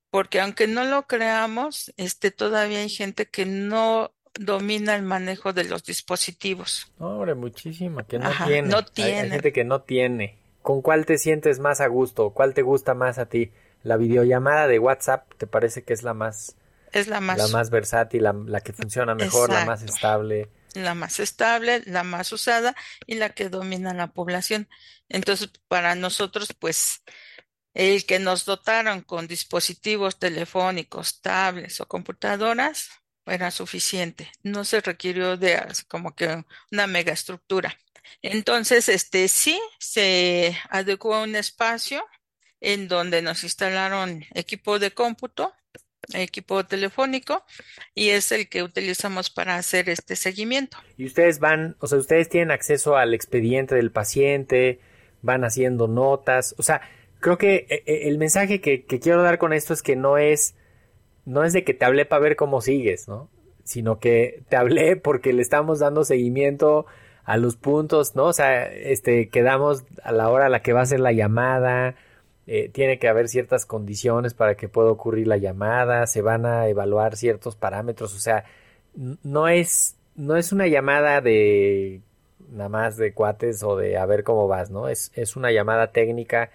porque 0.10 0.40
aunque 0.40 0.68
no 0.68 0.86
lo 0.86 1.08
creamos, 1.08 1.94
este 1.98 2.32
todavía 2.32 2.80
hay 2.80 2.90
gente 2.90 3.30
que 3.30 3.46
no 3.46 4.16
domina 4.34 4.96
el 4.96 5.04
manejo 5.04 5.54
de 5.54 5.64
los 5.66 5.84
dispositivos. 5.84 6.92
Hombre, 7.00 7.36
muchísima, 7.36 8.04
que 8.04 8.20
no 8.20 8.32
tiene. 8.46 8.68
No 8.68 8.86
tiene. 8.86 9.22
Hay, 9.22 9.30
gente 9.30 9.54
que 9.54 9.64
no 9.64 9.82
tiene. 9.82 10.38
¿Con 10.62 10.82
cuál 10.82 11.06
te 11.06 11.18
sientes 11.18 11.60
más 11.60 11.82
a 11.82 11.88
gusto? 11.88 12.32
¿Cuál 12.32 12.54
te 12.54 12.62
gusta 12.62 12.94
más 12.94 13.18
a 13.18 13.28
ti? 13.28 13.52
¿La 13.84 13.98
videollamada 13.98 14.68
de 14.68 14.80
WhatsApp 14.80 15.32
te 15.38 15.46
parece 15.46 15.84
que 15.84 15.94
es 15.94 16.04
la 16.04 16.14
más... 16.14 16.56
Es 16.92 17.08
la 17.08 17.20
más... 17.20 17.38
La 17.38 17.48
más 17.48 17.70
versátil, 17.70 18.24
la, 18.24 18.62
que 18.62 18.72
funciona 18.72 19.14
mejor, 19.14 19.52
la 19.52 19.66
más 19.66 19.84
estable. 19.84 20.50
La 20.74 20.96
más 20.96 21.20
estable, 21.20 21.82
la 21.86 22.04
más 22.04 22.32
usada 22.32 22.76
y 23.06 23.16
la 23.16 23.30
que 23.30 23.50
domina 23.50 23.94
la 23.94 24.08
población. 24.08 24.70
Entonces, 25.10 25.50
para 25.68 25.96
nosotros, 25.96 26.54
pues, 26.58 27.04
el 27.74 28.06
que 28.06 28.20
nos 28.20 28.46
dotaron 28.46 29.02
con 29.02 29.28
dispositivos 29.28 30.18
telefónicos, 30.18 31.22
tablets 31.22 31.82
o 31.82 31.88
computadoras, 31.88 32.90
era 33.26 33.52
suficiente, 33.52 34.30
no 34.44 34.66
se 34.66 34.82
requirió 34.82 35.38
de 35.38 35.62
como 35.88 36.16
que 36.16 36.44
una 36.72 36.88
mega 36.88 37.14
estructura. 37.14 37.78
Entonces, 38.22 38.90
este 38.90 39.28
sí 39.28 39.60
se 39.80 40.58
adecuó 40.70 41.22
un 41.24 41.36
espacio 41.36 42.04
en 42.60 42.88
donde 42.88 43.22
nos 43.22 43.44
instalaron 43.44 44.26
equipo 44.34 44.80
de 44.80 44.92
cómputo, 44.92 45.54
equipo 46.14 46.66
telefónico, 46.66 47.46
y 47.96 48.10
es 48.10 48.32
el 48.32 48.50
que 48.50 48.64
utilizamos 48.64 49.30
para 49.30 49.56
hacer 49.56 49.90
este 49.90 50.16
seguimiento. 50.16 50.78
Y 50.98 51.06
ustedes 51.06 51.40
van, 51.40 51.76
o 51.80 51.88
sea, 51.88 51.98
ustedes 51.98 52.30
tienen 52.30 52.52
acceso 52.52 52.98
al 52.98 53.14
expediente 53.14 53.76
del 53.76 53.92
paciente, 53.92 54.80
van 55.22 55.46
haciendo 55.46 55.88
notas, 55.88 56.56
o 56.58 56.64
sea, 56.64 56.82
creo 57.22 57.38
que 57.38 57.68
eh, 57.70 57.84
eh, 57.86 58.02
el 58.10 58.18
mensaje 58.18 58.60
que 58.60 58.84
quiero 58.84 59.24
dar 59.24 59.38
con 59.38 59.54
esto 59.54 59.74
es 59.74 59.82
que 59.82 59.96
no 59.96 60.18
es 60.18 60.56
no 61.26 61.44
es 61.44 61.54
de 61.54 61.64
que 61.64 61.74
te 61.74 61.86
hablé 61.86 62.06
para 62.06 62.22
ver 62.22 62.36
cómo 62.36 62.62
sigues, 62.62 63.08
¿no? 63.08 63.30
Sino 63.64 64.00
que 64.00 64.44
te 64.50 64.56
hablé 64.56 64.96
porque 64.96 65.34
le 65.34 65.42
estamos 65.42 65.80
dando 65.80 66.04
seguimiento 66.04 66.86
a 67.24 67.38
los 67.38 67.56
puntos, 67.56 68.16
¿no? 68.16 68.26
O 68.26 68.34
sea, 68.34 68.66
este, 68.66 69.30
quedamos 69.30 69.86
a 70.04 70.12
la 70.12 70.30
hora 70.30 70.48
a 70.48 70.50
la 70.50 70.62
que 70.62 70.74
va 70.74 70.82
a 70.82 70.86
ser 70.86 71.00
la 71.00 71.14
llamada, 71.14 71.96
eh, 72.46 72.70
tiene 72.70 73.00
que 73.00 73.08
haber 73.08 73.30
ciertas 73.30 73.66
condiciones 73.66 74.34
para 74.34 74.56
que 74.56 74.68
pueda 74.68 74.92
ocurrir 74.92 75.28
la 75.28 75.38
llamada, 75.38 76.06
se 76.08 76.22
van 76.22 76.46
a 76.46 76.68
evaluar 76.68 77.16
ciertos 77.16 77.56
parámetros, 77.56 78.14
o 78.14 78.20
sea, 78.20 78.44
no 79.24 79.48
es, 79.48 79.96
no 80.16 80.36
es 80.36 80.52
una 80.52 80.68
llamada 80.68 81.22
de 81.22 82.02
nada 82.52 82.70
más 82.70 82.98
de 82.98 83.14
cuates 83.14 83.64
o 83.64 83.78
de 83.78 83.98
a 83.98 84.06
ver 84.06 84.24
cómo 84.24 84.48
vas, 84.48 84.70
¿no? 84.70 84.90
Es, 84.90 85.12
es 85.16 85.36
una 85.36 85.52
llamada 85.52 85.92
técnica 85.92 86.52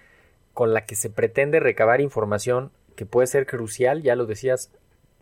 con 0.53 0.73
la 0.73 0.85
que 0.85 0.95
se 0.95 1.09
pretende 1.09 1.59
recabar 1.59 2.01
información 2.01 2.71
que 2.99 3.05
puede 3.05 3.27
ser 3.27 3.45
crucial, 3.45 4.03
ya 4.03 4.17
lo 4.17 4.25
decías, 4.25 4.73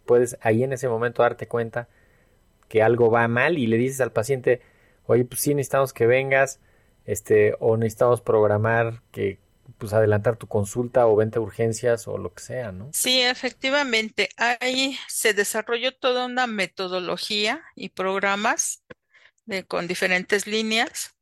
puedes 0.07 0.35
ahí 0.41 0.63
en 0.63 0.73
ese 0.73 0.89
momento 0.89 1.21
darte 1.21 1.47
cuenta 1.47 1.87
que 2.69 2.81
algo 2.81 3.11
va 3.11 3.27
mal 3.27 3.59
y 3.59 3.67
le 3.67 3.77
dices 3.77 4.01
al 4.01 4.11
paciente, 4.11 4.63
oye, 5.05 5.25
pues 5.25 5.41
sí 5.41 5.53
necesitamos 5.53 5.93
que 5.93 6.07
vengas, 6.07 6.59
este, 7.05 7.55
o 7.59 7.77
necesitamos 7.77 8.21
programar 8.21 9.03
que, 9.11 9.37
pues 9.77 9.93
adelantar 9.93 10.37
tu 10.37 10.47
consulta 10.47 11.05
o 11.05 11.15
vente 11.15 11.37
a 11.37 11.41
urgencias 11.43 12.07
o 12.07 12.17
lo 12.17 12.33
que 12.33 12.41
sea, 12.41 12.71
¿no? 12.71 12.89
Sí, 12.93 13.21
efectivamente, 13.21 14.29
ahí 14.37 14.97
se 15.07 15.35
desarrolló 15.35 15.95
toda 15.95 16.25
una 16.25 16.47
metodología 16.47 17.61
y 17.75 17.89
programas 17.89 18.81
con 19.67 19.85
diferentes 19.85 20.47
líneas 20.47 21.13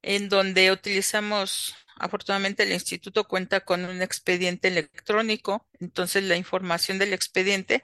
en 0.00 0.30
donde 0.30 0.72
utilizamos 0.72 1.74
afortunadamente 2.00 2.62
el 2.64 2.72
instituto 2.72 3.28
cuenta 3.28 3.60
con 3.60 3.84
un 3.84 4.02
expediente 4.02 4.68
electrónico, 4.68 5.66
entonces 5.78 6.24
la 6.24 6.36
información 6.36 6.98
del 6.98 7.12
expediente 7.12 7.82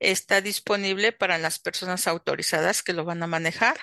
está 0.00 0.40
disponible 0.40 1.12
para 1.12 1.38
las 1.38 1.58
personas 1.58 2.06
autorizadas 2.06 2.82
que 2.82 2.92
lo 2.92 3.04
van 3.04 3.22
a 3.22 3.26
manejar. 3.26 3.76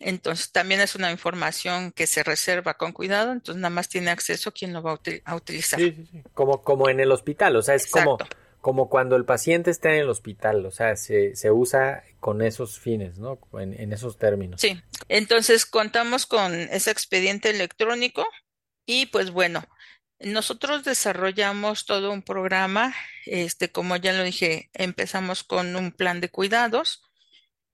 Entonces, 0.00 0.50
también 0.50 0.80
es 0.80 0.96
una 0.96 1.12
información 1.12 1.92
que 1.92 2.08
se 2.08 2.24
reserva 2.24 2.74
con 2.74 2.92
cuidado, 2.92 3.30
entonces 3.30 3.60
nada 3.60 3.74
más 3.74 3.88
tiene 3.88 4.10
acceso 4.10 4.52
quien 4.52 4.72
lo 4.72 4.82
va 4.82 4.98
a, 5.24 5.36
utilizar. 5.36 5.78
Sí, 5.78 5.92
sí, 5.92 6.06
sí. 6.10 6.22
Como, 6.32 6.62
como 6.62 6.88
en 6.88 6.98
el 6.98 7.12
hospital, 7.12 7.54
o 7.54 7.62
sea, 7.62 7.76
es 7.76 7.88
como, 7.88 8.18
como 8.60 8.88
cuando 8.88 9.14
el 9.14 9.24
paciente 9.24 9.70
está 9.70 9.90
en 9.90 10.00
el 10.00 10.08
hospital, 10.08 10.66
o 10.66 10.72
sea, 10.72 10.96
se, 10.96 11.36
se 11.36 11.52
usa 11.52 12.02
con 12.18 12.42
esos 12.42 12.80
fines, 12.80 13.18
¿no? 13.18 13.38
En, 13.52 13.78
en 13.78 13.92
esos 13.92 14.18
términos. 14.18 14.60
Sí, 14.60 14.82
entonces 15.08 15.64
contamos 15.64 16.26
con 16.26 16.54
ese 16.54 16.90
expediente 16.90 17.50
electrónico 17.50 18.26
y 18.86 19.06
pues 19.06 19.30
bueno, 19.30 19.64
nosotros 20.20 20.84
desarrollamos 20.84 21.86
todo 21.86 22.12
un 22.12 22.22
programa, 22.22 22.94
este, 23.26 23.70
como 23.70 23.96
ya 23.96 24.12
lo 24.12 24.22
dije, 24.24 24.70
empezamos 24.72 25.44
con 25.44 25.76
un 25.76 25.92
plan 25.92 26.20
de 26.20 26.30
cuidados. 26.30 27.02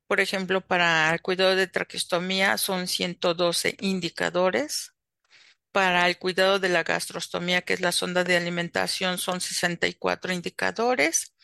Por 0.07 0.21
ejemplo, 0.21 0.61
para 0.61 1.13
el 1.13 1.23
cuidado 1.23 1.55
de 1.57 1.69
traqueostomía 1.69 2.59
son 2.59 2.89
112 2.89 3.77
indicadores. 3.81 4.93
Para 5.73 6.09
el 6.09 6.19
cuidado 6.19 6.59
de 6.59 6.69
la 6.69 6.83
gastrostomía, 6.83 7.63
que 7.63 7.75
es 7.75 7.81
la 7.81 7.93
sonda 7.93 8.25
de 8.25 8.37
alimentación, 8.37 9.19
son 9.19 9.41
64 9.41 10.33
indicadores. 10.33 11.35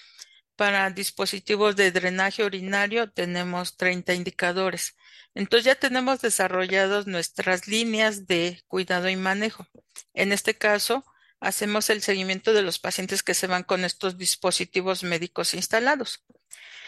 Para 0.56 0.90
dispositivos 0.90 1.76
de 1.76 1.92
drenaje 1.92 2.44
urinario 2.44 3.10
tenemos 3.10 3.76
30 3.76 4.14
indicadores. 4.14 4.96
Entonces 5.36 5.66
ya 5.66 5.74
tenemos 5.74 6.22
desarrollados 6.22 7.06
nuestras 7.06 7.68
líneas 7.68 8.26
de 8.26 8.62
cuidado 8.68 9.10
y 9.10 9.16
manejo. 9.16 9.66
En 10.14 10.32
este 10.32 10.56
caso, 10.56 11.04
hacemos 11.40 11.90
el 11.90 12.00
seguimiento 12.00 12.54
de 12.54 12.62
los 12.62 12.78
pacientes 12.78 13.22
que 13.22 13.34
se 13.34 13.46
van 13.46 13.62
con 13.62 13.84
estos 13.84 14.16
dispositivos 14.16 15.02
médicos 15.02 15.52
instalados. 15.52 16.24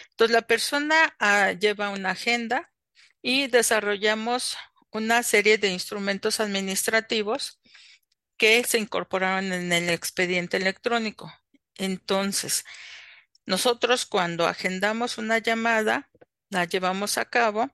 Entonces 0.09 0.33
la 0.33 0.41
persona 0.41 1.15
ah, 1.19 1.51
lleva 1.51 1.91
una 1.91 2.09
agenda 2.09 2.71
y 3.21 3.45
desarrollamos 3.45 4.57
una 4.89 5.21
serie 5.21 5.59
de 5.59 5.67
instrumentos 5.67 6.39
administrativos 6.39 7.61
que 8.35 8.63
se 8.63 8.79
incorporaron 8.79 9.53
en 9.53 9.71
el 9.71 9.91
expediente 9.91 10.57
electrónico. 10.57 11.31
Entonces, 11.75 12.65
nosotros 13.45 14.07
cuando 14.07 14.47
agendamos 14.47 15.19
una 15.19 15.37
llamada, 15.37 16.09
la 16.49 16.65
llevamos 16.65 17.19
a 17.19 17.25
cabo, 17.25 17.69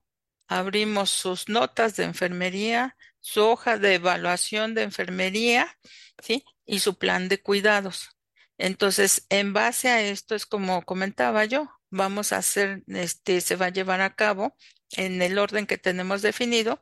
abrimos 0.47 1.09
sus 1.09 1.49
notas 1.49 1.95
de 1.95 2.03
enfermería, 2.03 2.95
su 3.19 3.41
hoja 3.43 3.77
de 3.77 3.95
evaluación 3.95 4.73
de 4.75 4.83
enfermería, 4.83 5.77
¿sí? 6.23 6.45
Y 6.65 6.79
su 6.79 6.97
plan 6.97 7.29
de 7.29 7.41
cuidados. 7.41 8.11
Entonces, 8.57 9.25
en 9.29 9.53
base 9.53 9.89
a 9.89 10.01
esto 10.01 10.35
es 10.35 10.45
como 10.45 10.83
comentaba 10.83 11.45
yo, 11.45 11.69
vamos 11.89 12.33
a 12.33 12.37
hacer, 12.37 12.83
este, 12.87 13.41
se 13.41 13.55
va 13.55 13.67
a 13.67 13.69
llevar 13.69 14.01
a 14.01 14.15
cabo 14.15 14.55
en 14.91 15.21
el 15.21 15.37
orden 15.37 15.65
que 15.67 15.77
tenemos 15.77 16.21
definido 16.21 16.81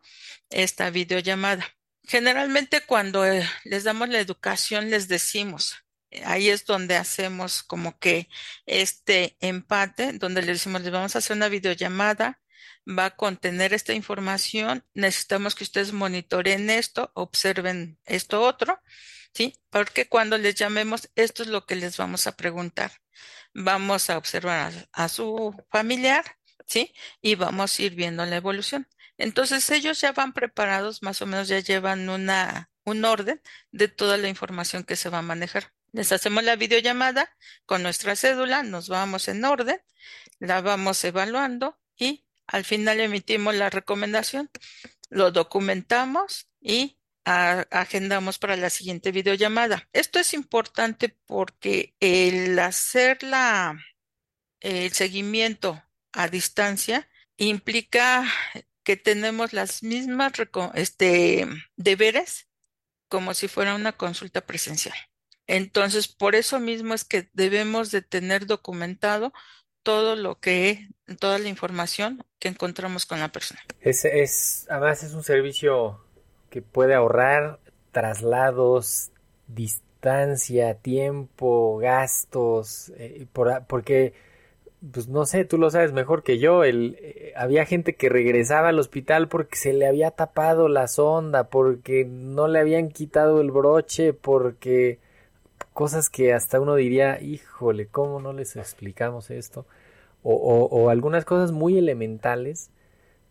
esta 0.49 0.89
videollamada. 0.89 1.65
Generalmente 2.03 2.81
cuando 2.85 3.25
eh, 3.25 3.47
les 3.63 3.85
damos 3.85 4.09
la 4.09 4.19
educación 4.19 4.89
les 4.89 5.07
decimos, 5.07 5.75
ahí 6.25 6.49
es 6.49 6.65
donde 6.65 6.95
hacemos 6.95 7.63
como 7.63 7.97
que 7.97 8.29
este 8.65 9.37
empate, 9.39 10.13
donde 10.13 10.41
le 10.41 10.53
decimos, 10.53 10.81
les 10.81 10.91
vamos 10.91 11.15
a 11.15 11.19
hacer 11.19 11.37
una 11.37 11.49
videollamada, 11.49 12.39
va 12.87 13.05
a 13.05 13.15
contener 13.15 13.73
esta 13.73 13.93
información, 13.93 14.85
necesitamos 14.93 15.55
que 15.55 15.63
ustedes 15.63 15.93
monitoreen 15.93 16.69
esto, 16.69 17.11
observen 17.15 17.99
esto 18.05 18.41
otro, 18.41 18.81
¿sí? 19.33 19.59
Porque 19.69 20.07
cuando 20.07 20.37
les 20.37 20.55
llamemos, 20.55 21.09
esto 21.15 21.43
es 21.43 21.49
lo 21.49 21.65
que 21.65 21.75
les 21.75 21.97
vamos 21.97 22.27
a 22.27 22.35
preguntar. 22.35 22.91
Vamos 23.53 24.09
a 24.09 24.17
observar 24.17 24.73
a, 24.93 25.05
a 25.05 25.09
su 25.09 25.55
familiar, 25.71 26.23
¿sí? 26.65 26.93
Y 27.21 27.35
vamos 27.35 27.77
a 27.77 27.81
ir 27.83 27.95
viendo 27.95 28.25
la 28.25 28.35
evolución. 28.35 28.87
Entonces 29.17 29.69
ellos 29.69 30.01
ya 30.01 30.11
van 30.11 30.33
preparados, 30.33 31.03
más 31.03 31.21
o 31.21 31.25
menos 31.25 31.47
ya 31.47 31.59
llevan 31.59 32.09
una, 32.09 32.71
un 32.83 33.05
orden 33.05 33.41
de 33.71 33.87
toda 33.87 34.17
la 34.17 34.27
información 34.29 34.83
que 34.83 34.95
se 34.95 35.09
va 35.09 35.19
a 35.19 35.21
manejar. 35.21 35.73
Les 35.91 36.11
hacemos 36.11 36.43
la 36.43 36.55
videollamada 36.55 37.35
con 37.65 37.83
nuestra 37.83 38.15
cédula, 38.15 38.63
nos 38.63 38.89
vamos 38.89 39.27
en 39.27 39.45
orden, 39.45 39.79
la 40.39 40.61
vamos 40.61 41.03
evaluando 41.03 41.79
y 41.95 42.25
al 42.53 42.65
final 42.65 42.99
emitimos 42.99 43.55
la 43.55 43.71
recomendación, 43.71 44.47
lo 45.09 45.31
documentamos 45.31 46.47
y 46.61 46.99
agendamos 47.25 48.37
para 48.37 48.55
la 48.55 48.69
siguiente 48.69 49.11
videollamada. 49.11 49.89
Esto 49.91 50.19
es 50.19 50.35
importante 50.35 51.17
porque 51.25 51.95
el 51.99 52.59
hacer 52.59 53.23
la, 53.23 53.75
el 54.59 54.91
seguimiento 54.91 55.83
a 56.11 56.27
distancia 56.27 57.09
implica 57.37 58.23
que 58.83 58.97
tenemos 58.97 59.53
las 59.53 59.81
mismas 59.81 60.33
este, 60.75 61.47
deberes 61.75 62.49
como 63.07 63.33
si 63.33 63.47
fuera 63.47 63.73
una 63.73 63.93
consulta 63.93 64.45
presencial. 64.45 64.97
Entonces, 65.47 66.07
por 66.07 66.35
eso 66.35 66.59
mismo 66.59 66.93
es 66.93 67.03
que 67.03 67.31
debemos 67.33 67.89
de 67.89 68.03
tener 68.03 68.45
documentado 68.45 69.33
todo 69.83 70.15
lo 70.15 70.39
que, 70.39 70.87
toda 71.19 71.37
la 71.37 71.49
información 71.49 72.23
que 72.39 72.47
encontramos 72.47 73.05
con 73.05 73.19
la 73.19 73.29
persona. 73.29 73.61
Es, 73.81 74.05
es, 74.05 74.65
además 74.69 75.03
es 75.03 75.13
un 75.13 75.23
servicio 75.23 75.99
que 76.49 76.61
puede 76.61 76.93
ahorrar 76.93 77.59
traslados, 77.91 79.11
distancia, 79.47 80.75
tiempo, 80.75 81.77
gastos, 81.77 82.91
eh, 82.97 83.25
por, 83.33 83.65
porque, 83.67 84.13
pues 84.91 85.07
no 85.07 85.25
sé, 85.25 85.45
tú 85.45 85.57
lo 85.57 85.69
sabes 85.69 85.93
mejor 85.93 86.23
que 86.23 86.39
yo, 86.39 86.63
el, 86.63 86.97
eh, 87.01 87.33
había 87.35 87.65
gente 87.65 87.95
que 87.95 88.09
regresaba 88.09 88.69
al 88.69 88.79
hospital 88.79 89.27
porque 89.27 89.55
se 89.55 89.73
le 89.73 89.87
había 89.87 90.11
tapado 90.11 90.67
la 90.69 90.87
sonda, 90.87 91.49
porque 91.49 92.05
no 92.05 92.47
le 92.47 92.59
habían 92.59 92.89
quitado 92.89 93.41
el 93.41 93.51
broche, 93.51 94.13
porque 94.13 94.99
cosas 95.73 96.09
que 96.09 96.33
hasta 96.33 96.59
uno 96.59 96.75
diría, 96.75 97.21
híjole, 97.21 97.87
¿cómo 97.87 98.21
no 98.21 98.33
les 98.33 98.55
explicamos 98.55 99.29
esto? 99.29 99.65
O, 100.25 100.89
algunas 100.89 101.25
cosas 101.25 101.51
muy 101.51 101.77
elementales 101.77 102.69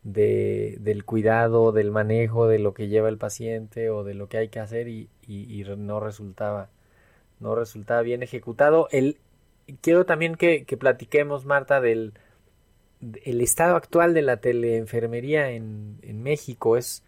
de, 0.03 0.77
del 0.81 1.05
cuidado, 1.07 1.73
del 1.73 1.91
manejo, 1.91 2.49
de 2.49 2.59
lo 2.59 2.75
que 2.75 2.89
lleva 2.89 3.09
el 3.09 3.17
paciente 3.17 3.89
o 3.89 4.05
de 4.05 4.15
lo 4.15 4.29
que 4.29 4.37
hay 4.37 4.49
que 4.49 4.61
hacer 4.61 4.89
y, 4.89 5.09
no 5.79 6.01
resultaba 6.01 6.69
no 7.41 7.55
resultaba 7.55 8.03
bien 8.03 8.23
ejecutado. 8.23 8.89
El, 8.93 9.19
quiero 9.81 10.05
también 10.05 10.37
que, 10.37 10.65
platiquemos, 10.79 11.47
Marta, 11.47 11.81
del 11.81 12.13
el 13.25 13.41
estado 13.41 13.75
actual 13.75 14.15
de 14.15 14.23
la 14.23 14.37
teleenfermería 14.37 15.51
en, 15.51 15.99
en 16.03 16.23
México. 16.23 16.77
Es, 16.77 17.03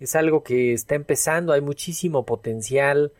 es 0.00 0.16
algo 0.16 0.42
que 0.42 0.72
está 0.72 0.94
empezando, 0.94 1.52
hay 1.52 1.60
muchísimo 1.60 2.24
potencial 2.24 3.12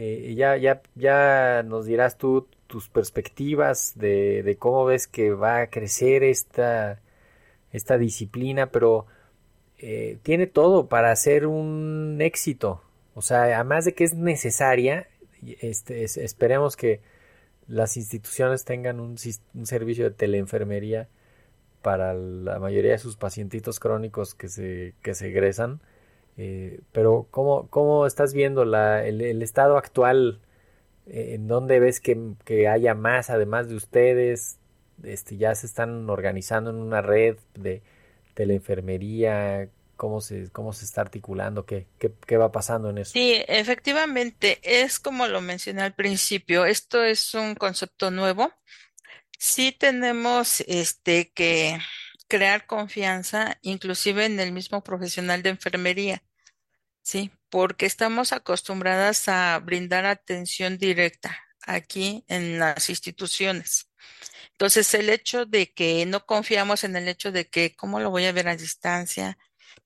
eh, 0.00 0.34
ya, 0.36 0.56
ya, 0.56 0.80
ya 0.94 1.64
nos 1.64 1.84
dirás 1.84 2.18
tú 2.18 2.46
tus 2.68 2.88
perspectivas 2.88 3.94
de, 3.96 4.44
de, 4.44 4.56
cómo 4.56 4.84
ves 4.84 5.08
que 5.08 5.32
va 5.32 5.62
a 5.62 5.70
crecer 5.70 6.22
esta, 6.22 7.00
esta 7.72 7.98
disciplina, 7.98 8.70
pero 8.70 9.06
eh, 9.78 10.18
tiene 10.22 10.46
todo 10.46 10.86
para 10.88 11.16
ser 11.16 11.48
un 11.48 12.18
éxito. 12.20 12.80
O 13.14 13.22
sea, 13.22 13.42
además 13.42 13.86
de 13.86 13.94
que 13.94 14.04
es 14.04 14.14
necesaria, 14.14 15.08
este, 15.60 16.04
esperemos 16.04 16.76
que 16.76 17.00
las 17.66 17.96
instituciones 17.96 18.64
tengan 18.64 19.00
un, 19.00 19.16
un 19.54 19.66
servicio 19.66 20.04
de 20.04 20.10
teleenfermería 20.12 21.08
para 21.82 22.14
la 22.14 22.60
mayoría 22.60 22.92
de 22.92 22.98
sus 22.98 23.16
pacientitos 23.16 23.80
crónicos 23.80 24.36
que 24.36 24.48
se, 24.48 24.94
que 25.02 25.14
se 25.14 25.28
egresan 25.30 25.80
eh, 26.38 26.80
pero 26.92 27.26
¿cómo, 27.32 27.66
¿cómo, 27.68 28.06
estás 28.06 28.32
viendo 28.32 28.64
la, 28.64 29.04
el, 29.04 29.42
estado 29.42 29.76
actual? 29.76 30.40
Eh, 31.06 31.34
¿En 31.34 31.48
dónde 31.48 31.80
ves 31.80 32.00
que, 32.00 32.16
que, 32.44 32.68
haya 32.68 32.94
más, 32.94 33.28
además 33.28 33.68
de 33.68 33.74
ustedes? 33.74 34.58
Este, 35.02 35.36
ya 35.36 35.54
se 35.56 35.66
están 35.66 36.08
organizando 36.08 36.70
en 36.70 36.76
una 36.76 37.02
red 37.02 37.38
de, 37.54 37.82
de 38.36 38.46
la 38.46 38.54
enfermería. 38.54 39.68
¿Cómo 39.96 40.20
se, 40.20 40.48
¿Cómo 40.52 40.72
se 40.72 40.84
está 40.84 41.00
articulando? 41.00 41.66
¿Qué, 41.66 41.88
¿Qué, 41.98 42.12
qué, 42.24 42.36
va 42.36 42.52
pasando 42.52 42.90
en 42.90 42.98
eso? 42.98 43.14
Sí, 43.14 43.42
efectivamente, 43.48 44.60
es 44.62 45.00
como 45.00 45.26
lo 45.26 45.40
mencioné 45.40 45.82
al 45.82 45.94
principio, 45.94 46.66
esto 46.66 47.02
es 47.02 47.34
un 47.34 47.56
concepto 47.56 48.12
nuevo. 48.12 48.52
Sí 49.40 49.72
tenemos 49.72 50.60
este, 50.68 51.32
que 51.32 51.80
crear 52.28 52.66
confianza, 52.66 53.58
inclusive 53.62 54.26
en 54.26 54.40
el 54.40 54.52
mismo 54.52 54.82
profesional 54.84 55.42
de 55.42 55.50
enfermería. 55.50 56.22
Sí, 57.02 57.30
porque 57.50 57.86
estamos 57.86 58.32
acostumbradas 58.32 59.28
a 59.28 59.58
brindar 59.60 60.06
atención 60.06 60.78
directa 60.78 61.38
aquí 61.66 62.24
en 62.28 62.58
las 62.58 62.90
instituciones. 62.90 63.90
Entonces, 64.52 64.92
el 64.94 65.10
hecho 65.10 65.46
de 65.46 65.72
que 65.72 66.04
no 66.06 66.26
confiamos 66.26 66.84
en 66.84 66.96
el 66.96 67.08
hecho 67.08 67.32
de 67.32 67.48
que, 67.48 67.74
¿cómo 67.76 68.00
lo 68.00 68.10
voy 68.10 68.26
a 68.26 68.32
ver 68.32 68.48
a 68.48 68.56
distancia? 68.56 69.38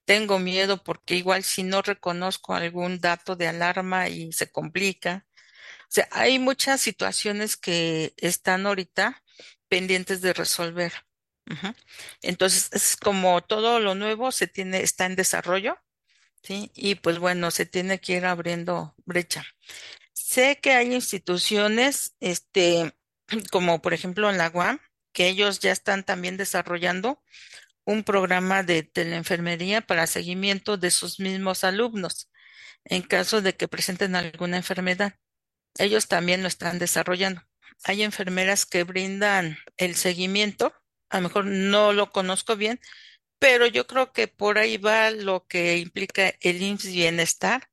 tengo 0.05 0.39
miedo 0.39 0.83
porque 0.83 1.15
igual 1.15 1.43
si 1.43 1.63
no 1.63 1.81
reconozco 1.81 2.53
algún 2.53 2.99
dato 2.99 3.35
de 3.35 3.47
alarma 3.47 4.09
y 4.09 4.31
se 4.33 4.51
complica. 4.51 5.25
O 5.83 5.91
sea, 5.93 6.07
hay 6.11 6.39
muchas 6.39 6.81
situaciones 6.81 7.57
que 7.57 8.13
están 8.17 8.65
ahorita 8.65 9.23
pendientes 9.69 10.21
de 10.21 10.33
resolver. 10.33 10.93
Entonces, 12.21 12.69
es 12.73 12.95
como 12.97 13.41
todo 13.43 13.79
lo 13.79 13.95
nuevo 13.95 14.31
se 14.31 14.47
tiene, 14.47 14.81
está 14.81 15.05
en 15.05 15.15
desarrollo, 15.15 15.77
¿sí? 16.41 16.71
Y 16.75 16.95
pues 16.95 17.19
bueno, 17.19 17.51
se 17.51 17.65
tiene 17.65 17.99
que 17.99 18.13
ir 18.13 18.25
abriendo 18.25 18.95
brecha. 19.05 19.45
Sé 20.13 20.59
que 20.61 20.73
hay 20.73 20.93
instituciones, 20.93 22.15
este, 22.19 22.95
como 23.51 23.81
por 23.81 23.93
ejemplo 23.93 24.29
en 24.29 24.37
la 24.37 24.49
UAM, 24.49 24.79
que 25.11 25.27
ellos 25.27 25.59
ya 25.59 25.71
están 25.71 26.03
también 26.03 26.37
desarrollando 26.37 27.21
un 27.85 28.03
programa 28.03 28.63
de 28.63 28.83
teleenfermería 28.83 29.81
para 29.81 30.07
seguimiento 30.07 30.77
de 30.77 30.91
sus 30.91 31.19
mismos 31.19 31.63
alumnos 31.63 32.29
en 32.85 33.01
caso 33.01 33.41
de 33.41 33.55
que 33.55 33.67
presenten 33.67 34.15
alguna 34.15 34.57
enfermedad. 34.57 35.15
Ellos 35.77 36.07
también 36.07 36.41
lo 36.41 36.47
están 36.47 36.79
desarrollando. 36.79 37.41
Hay 37.85 38.03
enfermeras 38.03 38.65
que 38.65 38.83
brindan 38.83 39.57
el 39.77 39.95
seguimiento, 39.95 40.73
a 41.13 41.17
lo 41.17 41.23
mejor 41.23 41.45
no 41.45 41.93
lo 41.93 42.09
conozco 42.09 42.55
bien, 42.55 42.79
pero 43.37 43.67
yo 43.67 43.85
creo 43.85 44.11
que 44.11 44.27
por 44.27 44.57
ahí 44.57 44.77
va 44.77 45.11
lo 45.11 45.45
que 45.45 45.77
implica 45.77 46.33
el 46.41 46.59
IMSS 46.59 46.91
Bienestar, 46.91 47.69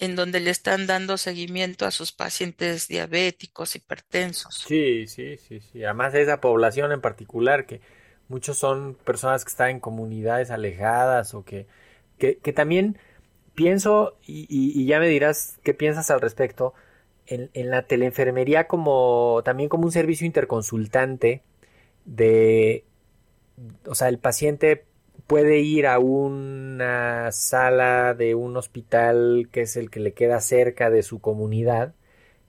en 0.00 0.16
donde 0.16 0.40
le 0.40 0.50
están 0.50 0.88
dando 0.88 1.16
seguimiento 1.16 1.86
a 1.86 1.92
sus 1.92 2.10
pacientes 2.10 2.88
diabéticos, 2.88 3.76
hipertensos. 3.76 4.64
Sí, 4.66 5.06
sí, 5.06 5.36
sí, 5.36 5.60
sí. 5.60 5.84
Además 5.84 6.12
de 6.12 6.22
esa 6.22 6.40
población 6.40 6.90
en 6.90 7.00
particular 7.00 7.64
que 7.64 7.80
muchos 8.26 8.58
son 8.58 8.94
personas 9.04 9.44
que 9.44 9.50
están 9.50 9.70
en 9.70 9.80
comunidades 9.80 10.50
alejadas 10.50 11.32
o 11.34 11.44
que, 11.44 11.68
que, 12.18 12.52
también 12.52 12.98
pienso, 13.54 14.18
y, 14.26 14.84
ya 14.84 14.98
me 14.98 15.06
dirás 15.06 15.60
qué 15.62 15.74
piensas 15.74 16.10
al 16.10 16.20
respecto, 16.20 16.74
en, 17.26 17.50
en, 17.54 17.70
la 17.70 17.82
teleenfermería 17.82 18.66
como 18.66 19.42
también 19.44 19.68
como 19.68 19.84
un 19.84 19.92
servicio 19.92 20.26
interconsultante 20.26 21.44
de, 22.10 22.84
o 23.86 23.94
sea, 23.94 24.08
el 24.08 24.18
paciente 24.18 24.84
puede 25.26 25.60
ir 25.60 25.86
a 25.86 25.98
una 26.00 27.30
sala 27.32 28.14
de 28.14 28.34
un 28.34 28.56
hospital 28.56 29.48
que 29.52 29.62
es 29.62 29.76
el 29.76 29.90
que 29.90 30.00
le 30.00 30.12
queda 30.12 30.40
cerca 30.40 30.90
de 30.90 31.02
su 31.04 31.20
comunidad 31.20 31.94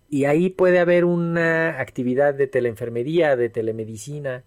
y 0.09 0.25
ahí 0.25 0.49
puede 0.49 0.79
haber 0.79 1.05
una 1.05 1.79
actividad 1.79 2.33
de 2.33 2.47
teleenfermería, 2.47 3.35
de 3.35 3.49
telemedicina, 3.49 4.43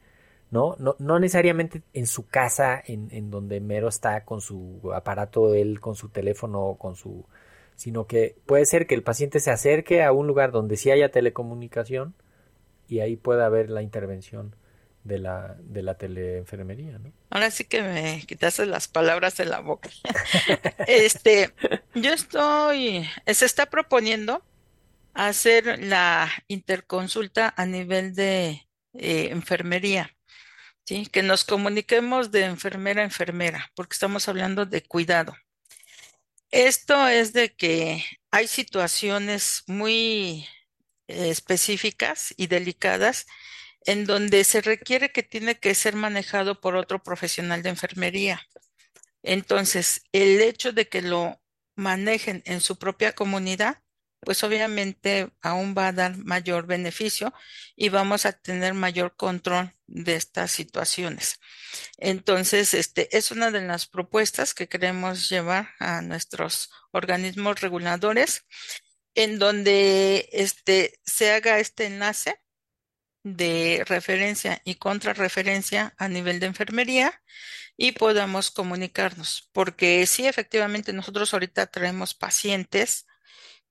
¿no? 0.51 0.77
No, 0.79 0.97
no 0.99 1.19
necesariamente 1.21 1.83
en 1.95 2.07
su 2.07 2.27
casa, 2.27 2.83
en, 2.85 3.09
en, 3.13 3.31
donde 3.31 3.61
mero 3.61 3.89
está 3.89 4.25
con 4.25 4.41
su 4.41 4.81
aparato, 4.95 5.55
él 5.55 5.81
con 5.81 5.95
su 5.95 6.09
teléfono, 6.11 6.77
con 6.79 6.97
su... 6.97 7.25
sino 7.77 8.07
que 8.07 8.37
puede 8.47 8.67
ser 8.67 8.87
que 8.87 8.95
el 8.95 9.03
paciente 9.05 9.41
se 9.41 9.51
acerque 9.53 10.03
a 10.03 10.13
un 10.13 10.27
lugar 10.27 10.53
donde 10.53 10.77
sí 10.77 10.91
haya 10.91 11.11
telecomunicación 11.11 12.15
y 12.89 13.01
ahí 13.01 13.17
pueda 13.17 13.47
haber 13.47 13.71
la 13.71 13.83
intervención 13.83 14.57
de 15.05 15.19
la, 15.19 15.57
de 15.61 15.83
la 15.83 15.97
teleenfermería, 15.97 16.99
¿no? 16.99 17.13
Ahora 17.31 17.51
sí 17.51 17.65
que 17.65 17.83
me 17.83 18.25
quitaste 18.27 18.67
las 18.67 18.89
palabras 18.89 19.37
de 19.37 19.45
la 19.45 19.61
boca. 19.61 19.91
este, 20.89 21.53
yo 21.95 22.13
estoy, 22.13 23.09
se 23.27 23.45
está 23.45 23.67
proponiendo 23.67 24.43
hacer 25.13 25.79
la 25.85 26.31
interconsulta 26.49 27.53
a 27.57 27.67
nivel 27.67 28.15
de 28.15 28.67
eh, 28.95 29.29
enfermería. 29.31 30.11
¿sí? 30.87 31.07
Que 31.07 31.23
nos 31.23 31.45
comuniquemos 31.45 32.31
de 32.31 32.45
enfermera 32.45 33.03
a 33.03 33.05
enfermera, 33.05 33.71
porque 33.75 33.95
estamos 33.95 34.29
hablando 34.29 34.67
de 34.67 34.83
cuidado. 34.83 35.37
Esto 36.51 37.09
es 37.09 37.33
de 37.33 37.53
que 37.55 38.05
hay 38.31 38.47
situaciones 38.47 39.65
muy 39.67 40.47
eh, 41.09 41.29
específicas 41.29 42.33
y 42.37 42.47
delicadas 42.47 43.27
en 43.85 44.07
donde 44.07 44.45
se 44.45 44.61
requiere 44.61 45.13
que 45.13 45.23
tiene 45.23 45.59
que 45.59 45.75
ser 45.75 45.95
manejado 45.95 46.61
por 46.61 46.77
otro 46.77 47.03
profesional 47.03 47.63
de 47.63 47.71
enfermería. 47.71 48.43
Entonces, 49.23 50.03
el 50.13 50.41
hecho 50.41 50.73
de 50.73 50.89
que 50.89 51.03
lo 51.03 51.41
manejen 51.77 52.43
en 52.47 52.61
su 52.61 52.79
propia 52.79 53.15
comunidad 53.15 53.85
pues 54.25 54.43
obviamente 54.43 55.31
aún 55.43 55.75
va 55.77 55.89
a 55.89 55.93
dar 55.93 56.17
mayor 56.17 56.67
beneficio 56.67 57.33
y 57.77 57.91
vamos 57.91 58.27
a 58.27 58.33
tener 58.33 58.75
mayor 58.75 59.15
control 59.17 59.73
de 59.87 60.17
estas 60.17 60.51
situaciones. 60.51 61.41
Entonces, 61.99 62.75
este 62.75 63.17
es 63.17 63.31
una 63.31 63.51
de 63.51 63.61
las 63.61 63.87
propuestas 63.87 64.55
que 64.55 64.69
queremos 64.69 65.29
llevar 65.29 65.71
a 65.79 66.01
nuestros 66.01 66.71
organismos 66.91 67.61
reguladores 67.61 68.45
en 69.15 69.39
donde 69.39 70.29
este 70.33 70.99
se 71.05 71.33
haga 71.33 71.61
este 71.61 71.87
enlace 71.87 72.41
de 73.25 73.83
referencia 73.89 74.61
y 74.65 74.77
contrarreferencia 74.77 75.95
a 75.99 76.09
nivel 76.09 76.39
de 76.41 76.47
enfermería 76.47 77.21
y 77.77 77.93
podamos 77.93 78.51
comunicarnos, 78.53 79.51
porque 79.53 80.07
sí, 80.07 80.27
efectivamente, 80.27 80.93
nosotros 80.93 81.33
ahorita 81.35 81.67
traemos 81.67 82.15
pacientes 82.15 83.07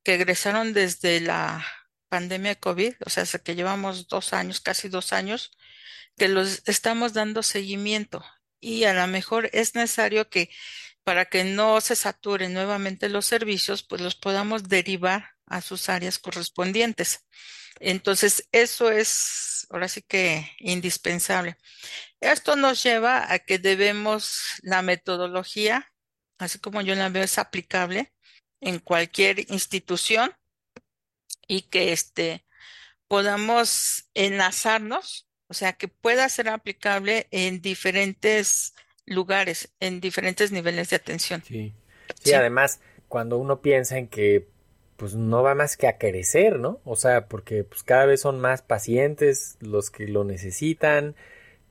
que 0.04 0.16
egresaron 0.16 0.74
desde 0.74 1.22
la 1.22 1.66
pandemia 2.10 2.52
de 2.56 2.60
COVID, 2.60 2.96
o 3.06 3.10
sea, 3.10 3.26
que 3.26 3.56
llevamos 3.56 4.08
dos 4.08 4.34
años, 4.34 4.60
casi 4.60 4.90
dos 4.90 5.14
años, 5.14 5.52
que 6.18 6.28
los 6.28 6.64
estamos 6.68 7.14
dando 7.14 7.44
seguimiento 7.44 8.24
y 8.60 8.84
a 8.86 8.94
lo 8.94 9.08
mejor 9.08 9.50
es 9.54 9.76
necesario 9.76 10.30
que 10.30 10.50
para 11.04 11.26
que 11.26 11.44
no 11.44 11.82
se 11.82 11.96
saturen 11.96 12.54
nuevamente 12.54 13.10
los 13.10 13.26
servicios, 13.26 13.84
pues 13.84 14.02
los 14.02 14.16
podamos 14.16 14.70
derivar 14.70 15.32
a 15.46 15.62
sus 15.62 15.90
áreas 15.90 16.18
correspondientes. 16.20 17.26
Entonces, 17.80 18.48
eso 18.52 18.92
es 18.92 19.68
ahora 19.70 19.88
sí 19.88 20.02
que 20.02 20.52
indispensable. 20.60 21.58
Esto 22.22 22.56
nos 22.56 22.84
lleva 22.84 23.32
a 23.32 23.40
que 23.40 23.60
debemos 23.60 24.60
la 24.62 24.82
metodología, 24.82 25.92
así 26.38 26.60
como 26.60 26.82
yo 26.82 26.96
la 26.96 27.10
veo, 27.10 27.24
es 27.24 27.38
aplicable 27.38 28.14
en 28.62 28.80
cualquier 28.80 29.52
institución 29.52 30.32
y 31.48 31.64
que 31.64 31.92
este, 31.92 32.46
podamos 33.08 34.10
enlazarnos, 34.14 35.28
o 35.48 35.54
sea, 35.54 35.74
que 35.74 35.88
pueda 35.88 36.30
ser 36.30 36.50
aplicable 36.50 37.28
en 37.32 37.62
diferentes 37.62 38.74
lugares, 39.06 39.74
en 39.80 40.00
diferentes 40.00 40.52
niveles 40.52 40.90
de 40.90 40.96
atención. 40.96 41.44
Sí, 41.46 41.74
sí, 42.24 42.34
además, 42.34 42.80
cuando 43.08 43.38
uno 43.38 43.62
piensa 43.62 43.98
en 43.98 44.08
que 44.08 44.53
pues 44.98 45.16
no 45.16 45.44
va 45.44 45.56
más 45.56 45.78
que 45.78 45.88
a 45.88 45.98
crecer, 45.98 46.60
¿no? 46.60 46.80
O 46.86 46.96
sea, 46.96 47.28
porque 47.28 47.64
pues 47.64 47.84
cada 47.84 48.06
vez 48.06 48.22
son 48.22 48.40
más 48.40 48.62
pacientes 48.62 49.58
los 49.62 49.90
que 49.90 50.08
lo 50.08 50.24
necesitan 50.24 51.16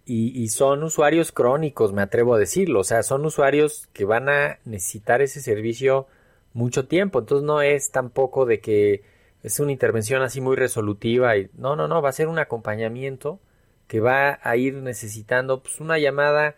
y, 0.05 0.39
y, 0.41 0.49
son 0.49 0.83
usuarios 0.83 1.33
crónicos, 1.33 1.93
me 1.93 2.03
atrevo 2.03 2.35
a 2.35 2.39
decirlo, 2.39 2.81
o 2.81 2.85
sea, 2.85 3.03
son 3.05 3.25
usuarios 3.25 3.89
que 3.93 4.05
van 4.05 4.29
a 4.29 4.59
necesitar 4.65 5.23
ese 5.23 5.41
servicio 5.41 6.09
mucho 6.55 6.87
tiempo. 6.87 7.21
Entonces 7.21 7.47
no 7.47 7.63
es 7.63 7.91
tampoco 7.91 8.47
de 8.47 8.61
que 8.61 9.03
es 9.43 9.61
una 9.61 9.73
intervención 9.73 10.23
así 10.23 10.41
muy 10.41 10.57
resolutiva 10.57 11.37
y 11.37 11.51
no, 11.55 11.77
no, 11.77 11.89
no, 11.89 12.03
va 12.03 12.11
a 12.11 12.13
ser 12.13 12.29
un 12.29 12.39
acompañamiento 12.39 13.41
que 13.89 14.01
va 14.01 14.39
a 14.43 14.57
ir 14.57 14.75
necesitando 14.75 15.63
pues 15.63 15.81
una 15.81 15.99
llamada, 15.99 16.57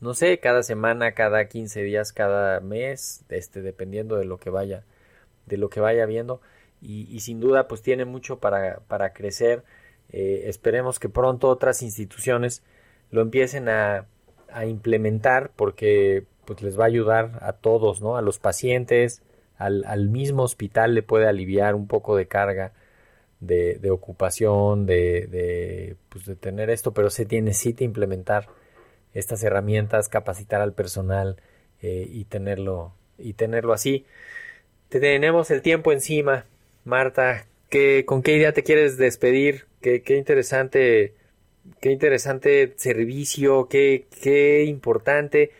no 0.00 0.14
sé, 0.14 0.38
cada 0.38 0.62
semana, 0.62 1.12
cada 1.12 1.48
15 1.48 1.82
días, 1.82 2.12
cada 2.12 2.60
mes, 2.60 3.24
este, 3.28 3.62
dependiendo 3.62 4.16
de 4.16 4.24
lo 4.26 4.38
que 4.38 4.50
vaya, 4.50 4.84
de 5.46 5.56
lo 5.56 5.68
que 5.68 5.80
vaya 5.80 6.06
viendo. 6.06 6.40
Y, 6.82 7.18
sin 7.20 7.40
duda 7.40 7.66
pues 7.68 7.82
tiene 7.82 8.04
mucho 8.04 8.38
para, 8.38 8.80
para 8.86 9.12
crecer. 9.12 9.64
Eh, 10.10 10.44
esperemos 10.46 11.00
que 11.00 11.08
pronto 11.08 11.48
otras 11.48 11.82
instituciones 11.82 12.62
lo 13.10 13.22
empiecen 13.22 13.68
a, 13.68 14.06
a 14.52 14.66
implementar 14.66 15.50
porque 15.56 16.24
pues 16.44 16.62
les 16.62 16.78
va 16.78 16.84
a 16.84 16.88
ayudar 16.88 17.38
a 17.42 17.54
todos, 17.54 18.00
¿no? 18.00 18.16
A 18.16 18.22
los 18.22 18.38
pacientes, 18.38 19.22
al, 19.58 20.08
mismo 20.08 20.42
hospital 20.42 20.94
le 20.94 21.02
puede 21.02 21.26
aliviar 21.26 21.74
un 21.74 21.86
poco 21.86 22.16
de 22.16 22.26
carga 22.26 22.72
de, 23.40 23.78
de 23.78 23.90
ocupación, 23.90 24.86
de, 24.86 25.26
de, 25.26 25.96
pues 26.08 26.24
de 26.26 26.36
tener 26.36 26.70
esto, 26.70 26.92
pero 26.92 27.10
se 27.10 27.26
tiene, 27.26 27.46
necesita 27.46 27.84
implementar 27.84 28.48
estas 29.12 29.42
herramientas, 29.42 30.08
capacitar 30.08 30.60
al 30.60 30.72
personal 30.72 31.36
eh, 31.82 32.06
y 32.10 32.24
tenerlo 32.24 32.92
y 33.18 33.32
tenerlo 33.32 33.72
así. 33.72 34.06
Tenemos 34.88 35.50
el 35.50 35.62
tiempo 35.62 35.92
encima, 35.92 36.46
Marta. 36.84 37.46
¿qué, 37.70 38.04
¿Con 38.06 38.22
qué 38.22 38.36
idea 38.36 38.52
te 38.52 38.62
quieres 38.62 38.96
despedir? 38.96 39.66
Qué, 39.80 40.02
interesante, 40.16 41.14
qué 41.80 41.90
interesante 41.92 42.74
servicio, 42.76 43.68
qué, 43.68 44.64
importante 44.66 45.52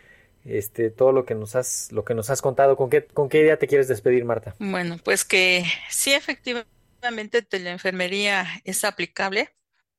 este, 0.43 0.89
todo 0.89 1.13
lo 1.13 1.25
que 1.25 1.33
nos 1.33 1.55
has, 1.55 1.91
lo 1.91 2.03
que 2.03 2.13
nos 2.13 2.29
has 2.29 2.41
contado. 2.41 2.75
¿Con 2.75 2.89
qué, 2.89 3.05
con 3.05 3.29
qué 3.29 3.39
idea 3.39 3.57
te 3.57 3.67
quieres 3.67 3.87
despedir, 3.87 4.25
Marta? 4.25 4.55
Bueno, 4.59 4.97
pues 5.03 5.23
que 5.23 5.65
sí, 5.89 6.13
efectivamente, 6.13 7.45
la 7.59 7.71
enfermería 7.71 8.45
es 8.65 8.83
aplicable 8.83 9.49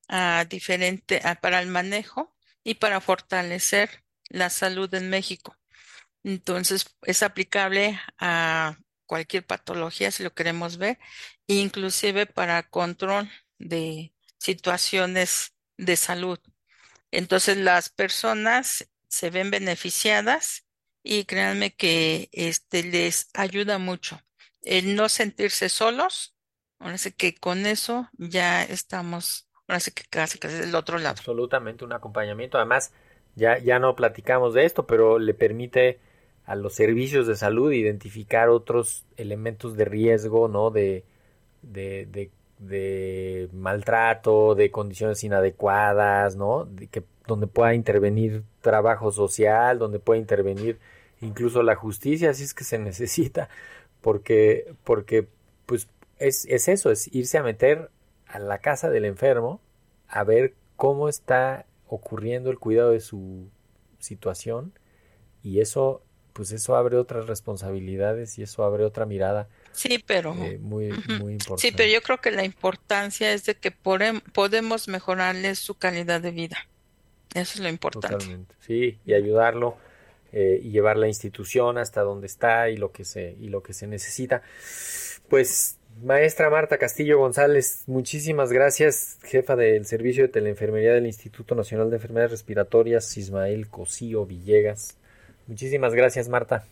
a 0.07 0.45
diferente, 0.49 1.21
para 1.41 1.59
el 1.59 1.67
manejo 1.67 2.35
y 2.63 2.75
para 2.75 3.01
fortalecer 3.01 4.03
la 4.27 4.49
salud 4.49 4.93
en 4.93 5.09
México. 5.09 5.55
Entonces 6.23 6.95
es 7.03 7.23
aplicable 7.23 7.99
a 8.19 8.77
cualquier 9.09 9.43
patología 9.43 10.11
si 10.11 10.21
lo 10.23 10.35
queremos 10.35 10.77
ver, 10.77 10.99
inclusive 11.47 12.27
para 12.27 12.61
control 12.69 13.27
de 13.57 14.13
situaciones 14.37 15.55
de 15.77 15.95
salud. 15.95 16.39
Entonces 17.09 17.57
las 17.57 17.89
personas 17.89 18.87
se 19.07 19.31
ven 19.31 19.49
beneficiadas 19.49 20.63
y 21.01 21.25
créanme 21.25 21.73
que 21.73 22.29
este 22.33 22.83
les 22.83 23.29
ayuda 23.33 23.79
mucho 23.79 24.21
el 24.61 24.95
no 24.95 25.09
sentirse 25.09 25.69
solos. 25.69 26.35
Ahora 26.77 26.99
sí 26.99 27.11
que 27.11 27.33
con 27.33 27.65
eso 27.65 28.07
ya 28.13 28.63
estamos, 28.63 29.49
ahora 29.67 29.79
sí 29.79 29.91
que 29.91 30.03
casi 30.07 30.37
casi 30.37 30.55
del 30.55 30.75
otro 30.75 30.99
lado. 30.99 31.15
Absolutamente 31.17 31.83
un 31.83 31.93
acompañamiento. 31.93 32.59
Además, 32.59 32.93
ya, 33.35 33.57
ya 33.57 33.79
no 33.79 33.95
platicamos 33.95 34.53
de 34.53 34.65
esto, 34.65 34.85
pero 34.85 35.17
le 35.17 35.33
permite 35.33 35.99
a 36.49 36.55
los 36.55 36.73
servicios 36.73 37.27
de 37.27 37.35
salud 37.35 37.71
identificar 37.71 38.49
otros 38.49 39.05
elementos 39.17 39.77
de 39.77 39.85
riesgo, 39.85 40.47
¿no? 40.47 40.71
De, 40.71 41.03
de, 41.61 42.07
de, 42.11 42.31
de 42.57 43.49
maltrato, 43.53 44.55
de 44.55 44.71
condiciones 44.71 45.23
inadecuadas, 45.23 46.35
¿no? 46.35 46.65
De 46.65 46.87
que, 46.87 47.03
donde 47.27 47.45
pueda 47.45 47.75
intervenir 47.75 48.41
trabajo 48.61 49.11
social, 49.11 49.77
donde 49.77 49.99
pueda 49.99 50.19
intervenir 50.19 50.79
incluso 51.21 51.61
la 51.61 51.75
justicia, 51.75 52.33
si 52.33 52.45
es 52.45 52.55
que 52.55 52.63
se 52.63 52.79
necesita, 52.79 53.47
porque, 54.01 54.73
porque 54.83 55.27
pues 55.67 55.87
es, 56.17 56.47
es 56.49 56.67
eso, 56.67 56.89
es 56.89 57.13
irse 57.13 57.37
a 57.37 57.43
meter 57.43 57.91
a 58.25 58.39
la 58.39 58.57
casa 58.57 58.89
del 58.89 59.05
enfermo 59.05 59.61
a 60.07 60.23
ver 60.23 60.55
cómo 60.77 61.09
está 61.09 61.67
ocurriendo 61.87 62.49
el 62.49 62.57
cuidado 62.57 62.89
de 62.89 63.01
su 63.01 63.51
situación 63.99 64.73
y 65.43 65.59
eso 65.59 66.01
pues 66.33 66.51
eso 66.51 66.75
abre 66.75 66.97
otras 66.97 67.27
responsabilidades 67.27 68.37
y 68.37 68.43
eso 68.43 68.63
abre 68.63 68.83
otra 68.83 69.05
mirada. 69.05 69.47
Sí, 69.71 70.03
pero 70.05 70.33
eh, 70.35 70.57
muy, 70.59 70.91
muy 71.19 71.33
importante. 71.33 71.61
Sí, 71.61 71.73
pero 71.75 71.89
yo 71.89 72.01
creo 72.01 72.19
que 72.19 72.31
la 72.31 72.43
importancia 72.43 73.33
es 73.33 73.45
de 73.45 73.55
que 73.55 73.71
podemos 73.71 74.87
mejorarle 74.87 75.55
su 75.55 75.75
calidad 75.75 76.21
de 76.21 76.31
vida. 76.31 76.57
Eso 77.33 77.55
es 77.55 77.59
lo 77.59 77.69
importante. 77.69 78.09
Totalmente. 78.09 78.55
Sí, 78.59 78.97
y 79.05 79.13
ayudarlo 79.13 79.77
eh, 80.31 80.59
y 80.63 80.71
llevar 80.71 80.97
la 80.97 81.07
institución 81.07 81.77
hasta 81.77 82.01
donde 82.01 82.27
está 82.27 82.69
y 82.69 82.77
lo 82.77 82.91
que 82.91 83.05
se 83.05 83.35
y 83.39 83.49
lo 83.49 83.63
que 83.63 83.73
se 83.73 83.87
necesita. 83.87 84.41
Pues 85.27 85.77
Maestra 86.03 86.49
Marta 86.49 86.77
Castillo 86.77 87.17
González, 87.17 87.83
muchísimas 87.87 88.51
gracias, 88.51 89.17
jefa 89.23 89.55
del 89.55 89.85
Servicio 89.85 90.23
de 90.23 90.29
Teleenfermería 90.29 90.93
del 90.93 91.07
Instituto 91.07 91.55
Nacional 91.55 91.89
de 91.89 91.97
Enfermedades 91.97 92.31
Respiratorias, 92.31 93.17
Ismael 93.17 93.69
Cosío 93.69 94.25
Villegas. 94.25 94.98
Muchísimas 95.49 95.95
gracias, 95.95 96.29
Marta, 96.29 96.63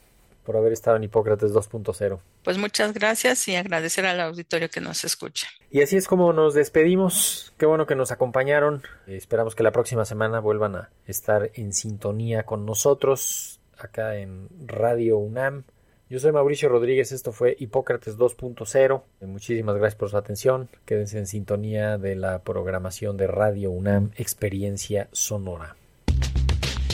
por 0.46 0.56
haber 0.56 0.72
estado 0.72 0.98
en 0.98 1.04
Hipócrates 1.04 1.52
2.0. 1.52 2.20
Pues 2.44 2.60
muchas 2.60 2.94
gracias 2.94 3.48
y 3.48 3.56
agradecer 3.56 4.06
al 4.06 4.22
auditorio 4.22 4.70
que 4.70 4.80
nos 4.80 5.04
escucha. 5.04 5.48
Y 5.72 5.82
así 5.82 5.98
es 5.98 6.08
como 6.08 6.32
nos 6.32 6.54
despedimos. 6.54 7.56
Qué 7.58 7.66
bueno 7.66 7.88
que 7.88 7.96
nos 7.96 8.12
acompañaron. 8.12 8.84
Esperamos 9.08 9.56
que 9.56 9.63
la 9.63 9.72
próxima 9.72 10.06
semana 10.06 10.40
vuelvan 10.40 10.76
a 10.76 10.90
estar 11.08 11.50
en 11.56 11.74
sintonía 11.74 12.44
con 12.44 12.68
nosotros 12.68 13.60
acá 13.80 14.18
en 14.18 14.48
Radio 14.68 15.18
UNAM. 15.18 15.63
Yo 16.08 16.20
soy 16.20 16.32
Mauricio 16.32 16.70
Rodríguez, 16.70 17.12
esto 17.12 17.32
fue 17.32 17.56
Hipócrates 17.60 18.16
2.0. 18.16 19.04
Muchísimas 19.22 19.76
gracias 19.76 19.98
por 19.98 20.12
su 20.12 20.18
atención. 20.18 20.70
Quédense 20.86 21.18
en 21.18 21.26
sintonía 21.26 21.98
de 21.98 22.16
la 22.16 22.44
programación 22.44 23.18
de 23.18 23.26
Radio 23.26 23.72
UNAM 23.72 24.12
Experiencia 24.16 25.10
Sonora. 25.12 25.76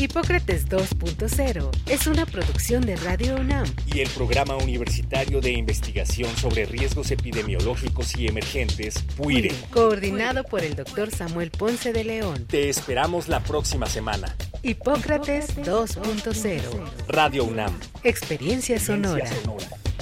Hipócrates 0.04 0.68
2.0 0.68 1.72
es 1.88 2.08
una 2.08 2.26
producción 2.26 2.86
de 2.86 2.98
Radio 2.98 3.38
UNAM 3.38 3.66
y 3.86 4.02
el 4.02 4.10
Programa 4.10 4.58
Universitario 4.58 5.39
de 5.39 5.52
Investigación 5.52 6.30
sobre 6.36 6.66
Riesgos 6.66 7.10
Epidemiológicos 7.12 8.13
y 8.18 8.28
Emergentes, 8.28 9.02
PUIRE, 9.16 9.54
coordinado 9.72 10.44
por 10.44 10.62
el 10.62 10.76
doctor 10.76 11.10
Samuel 11.10 11.52
Ponce 11.52 11.94
de 11.94 12.04
León. 12.04 12.48
Te 12.48 12.68
esperamos 12.68 13.30
la 13.30 13.39
próxima 13.39 13.86
semana. 13.86 14.36
Hipócrates 14.62 15.56
2.0 15.60 16.60
Radio 17.08 17.46
UNAM. 17.46 17.72
Experiencia 18.04 18.82
sonora. 18.82 19.20
Experiencia 19.20 19.46
sonora. 19.46 19.92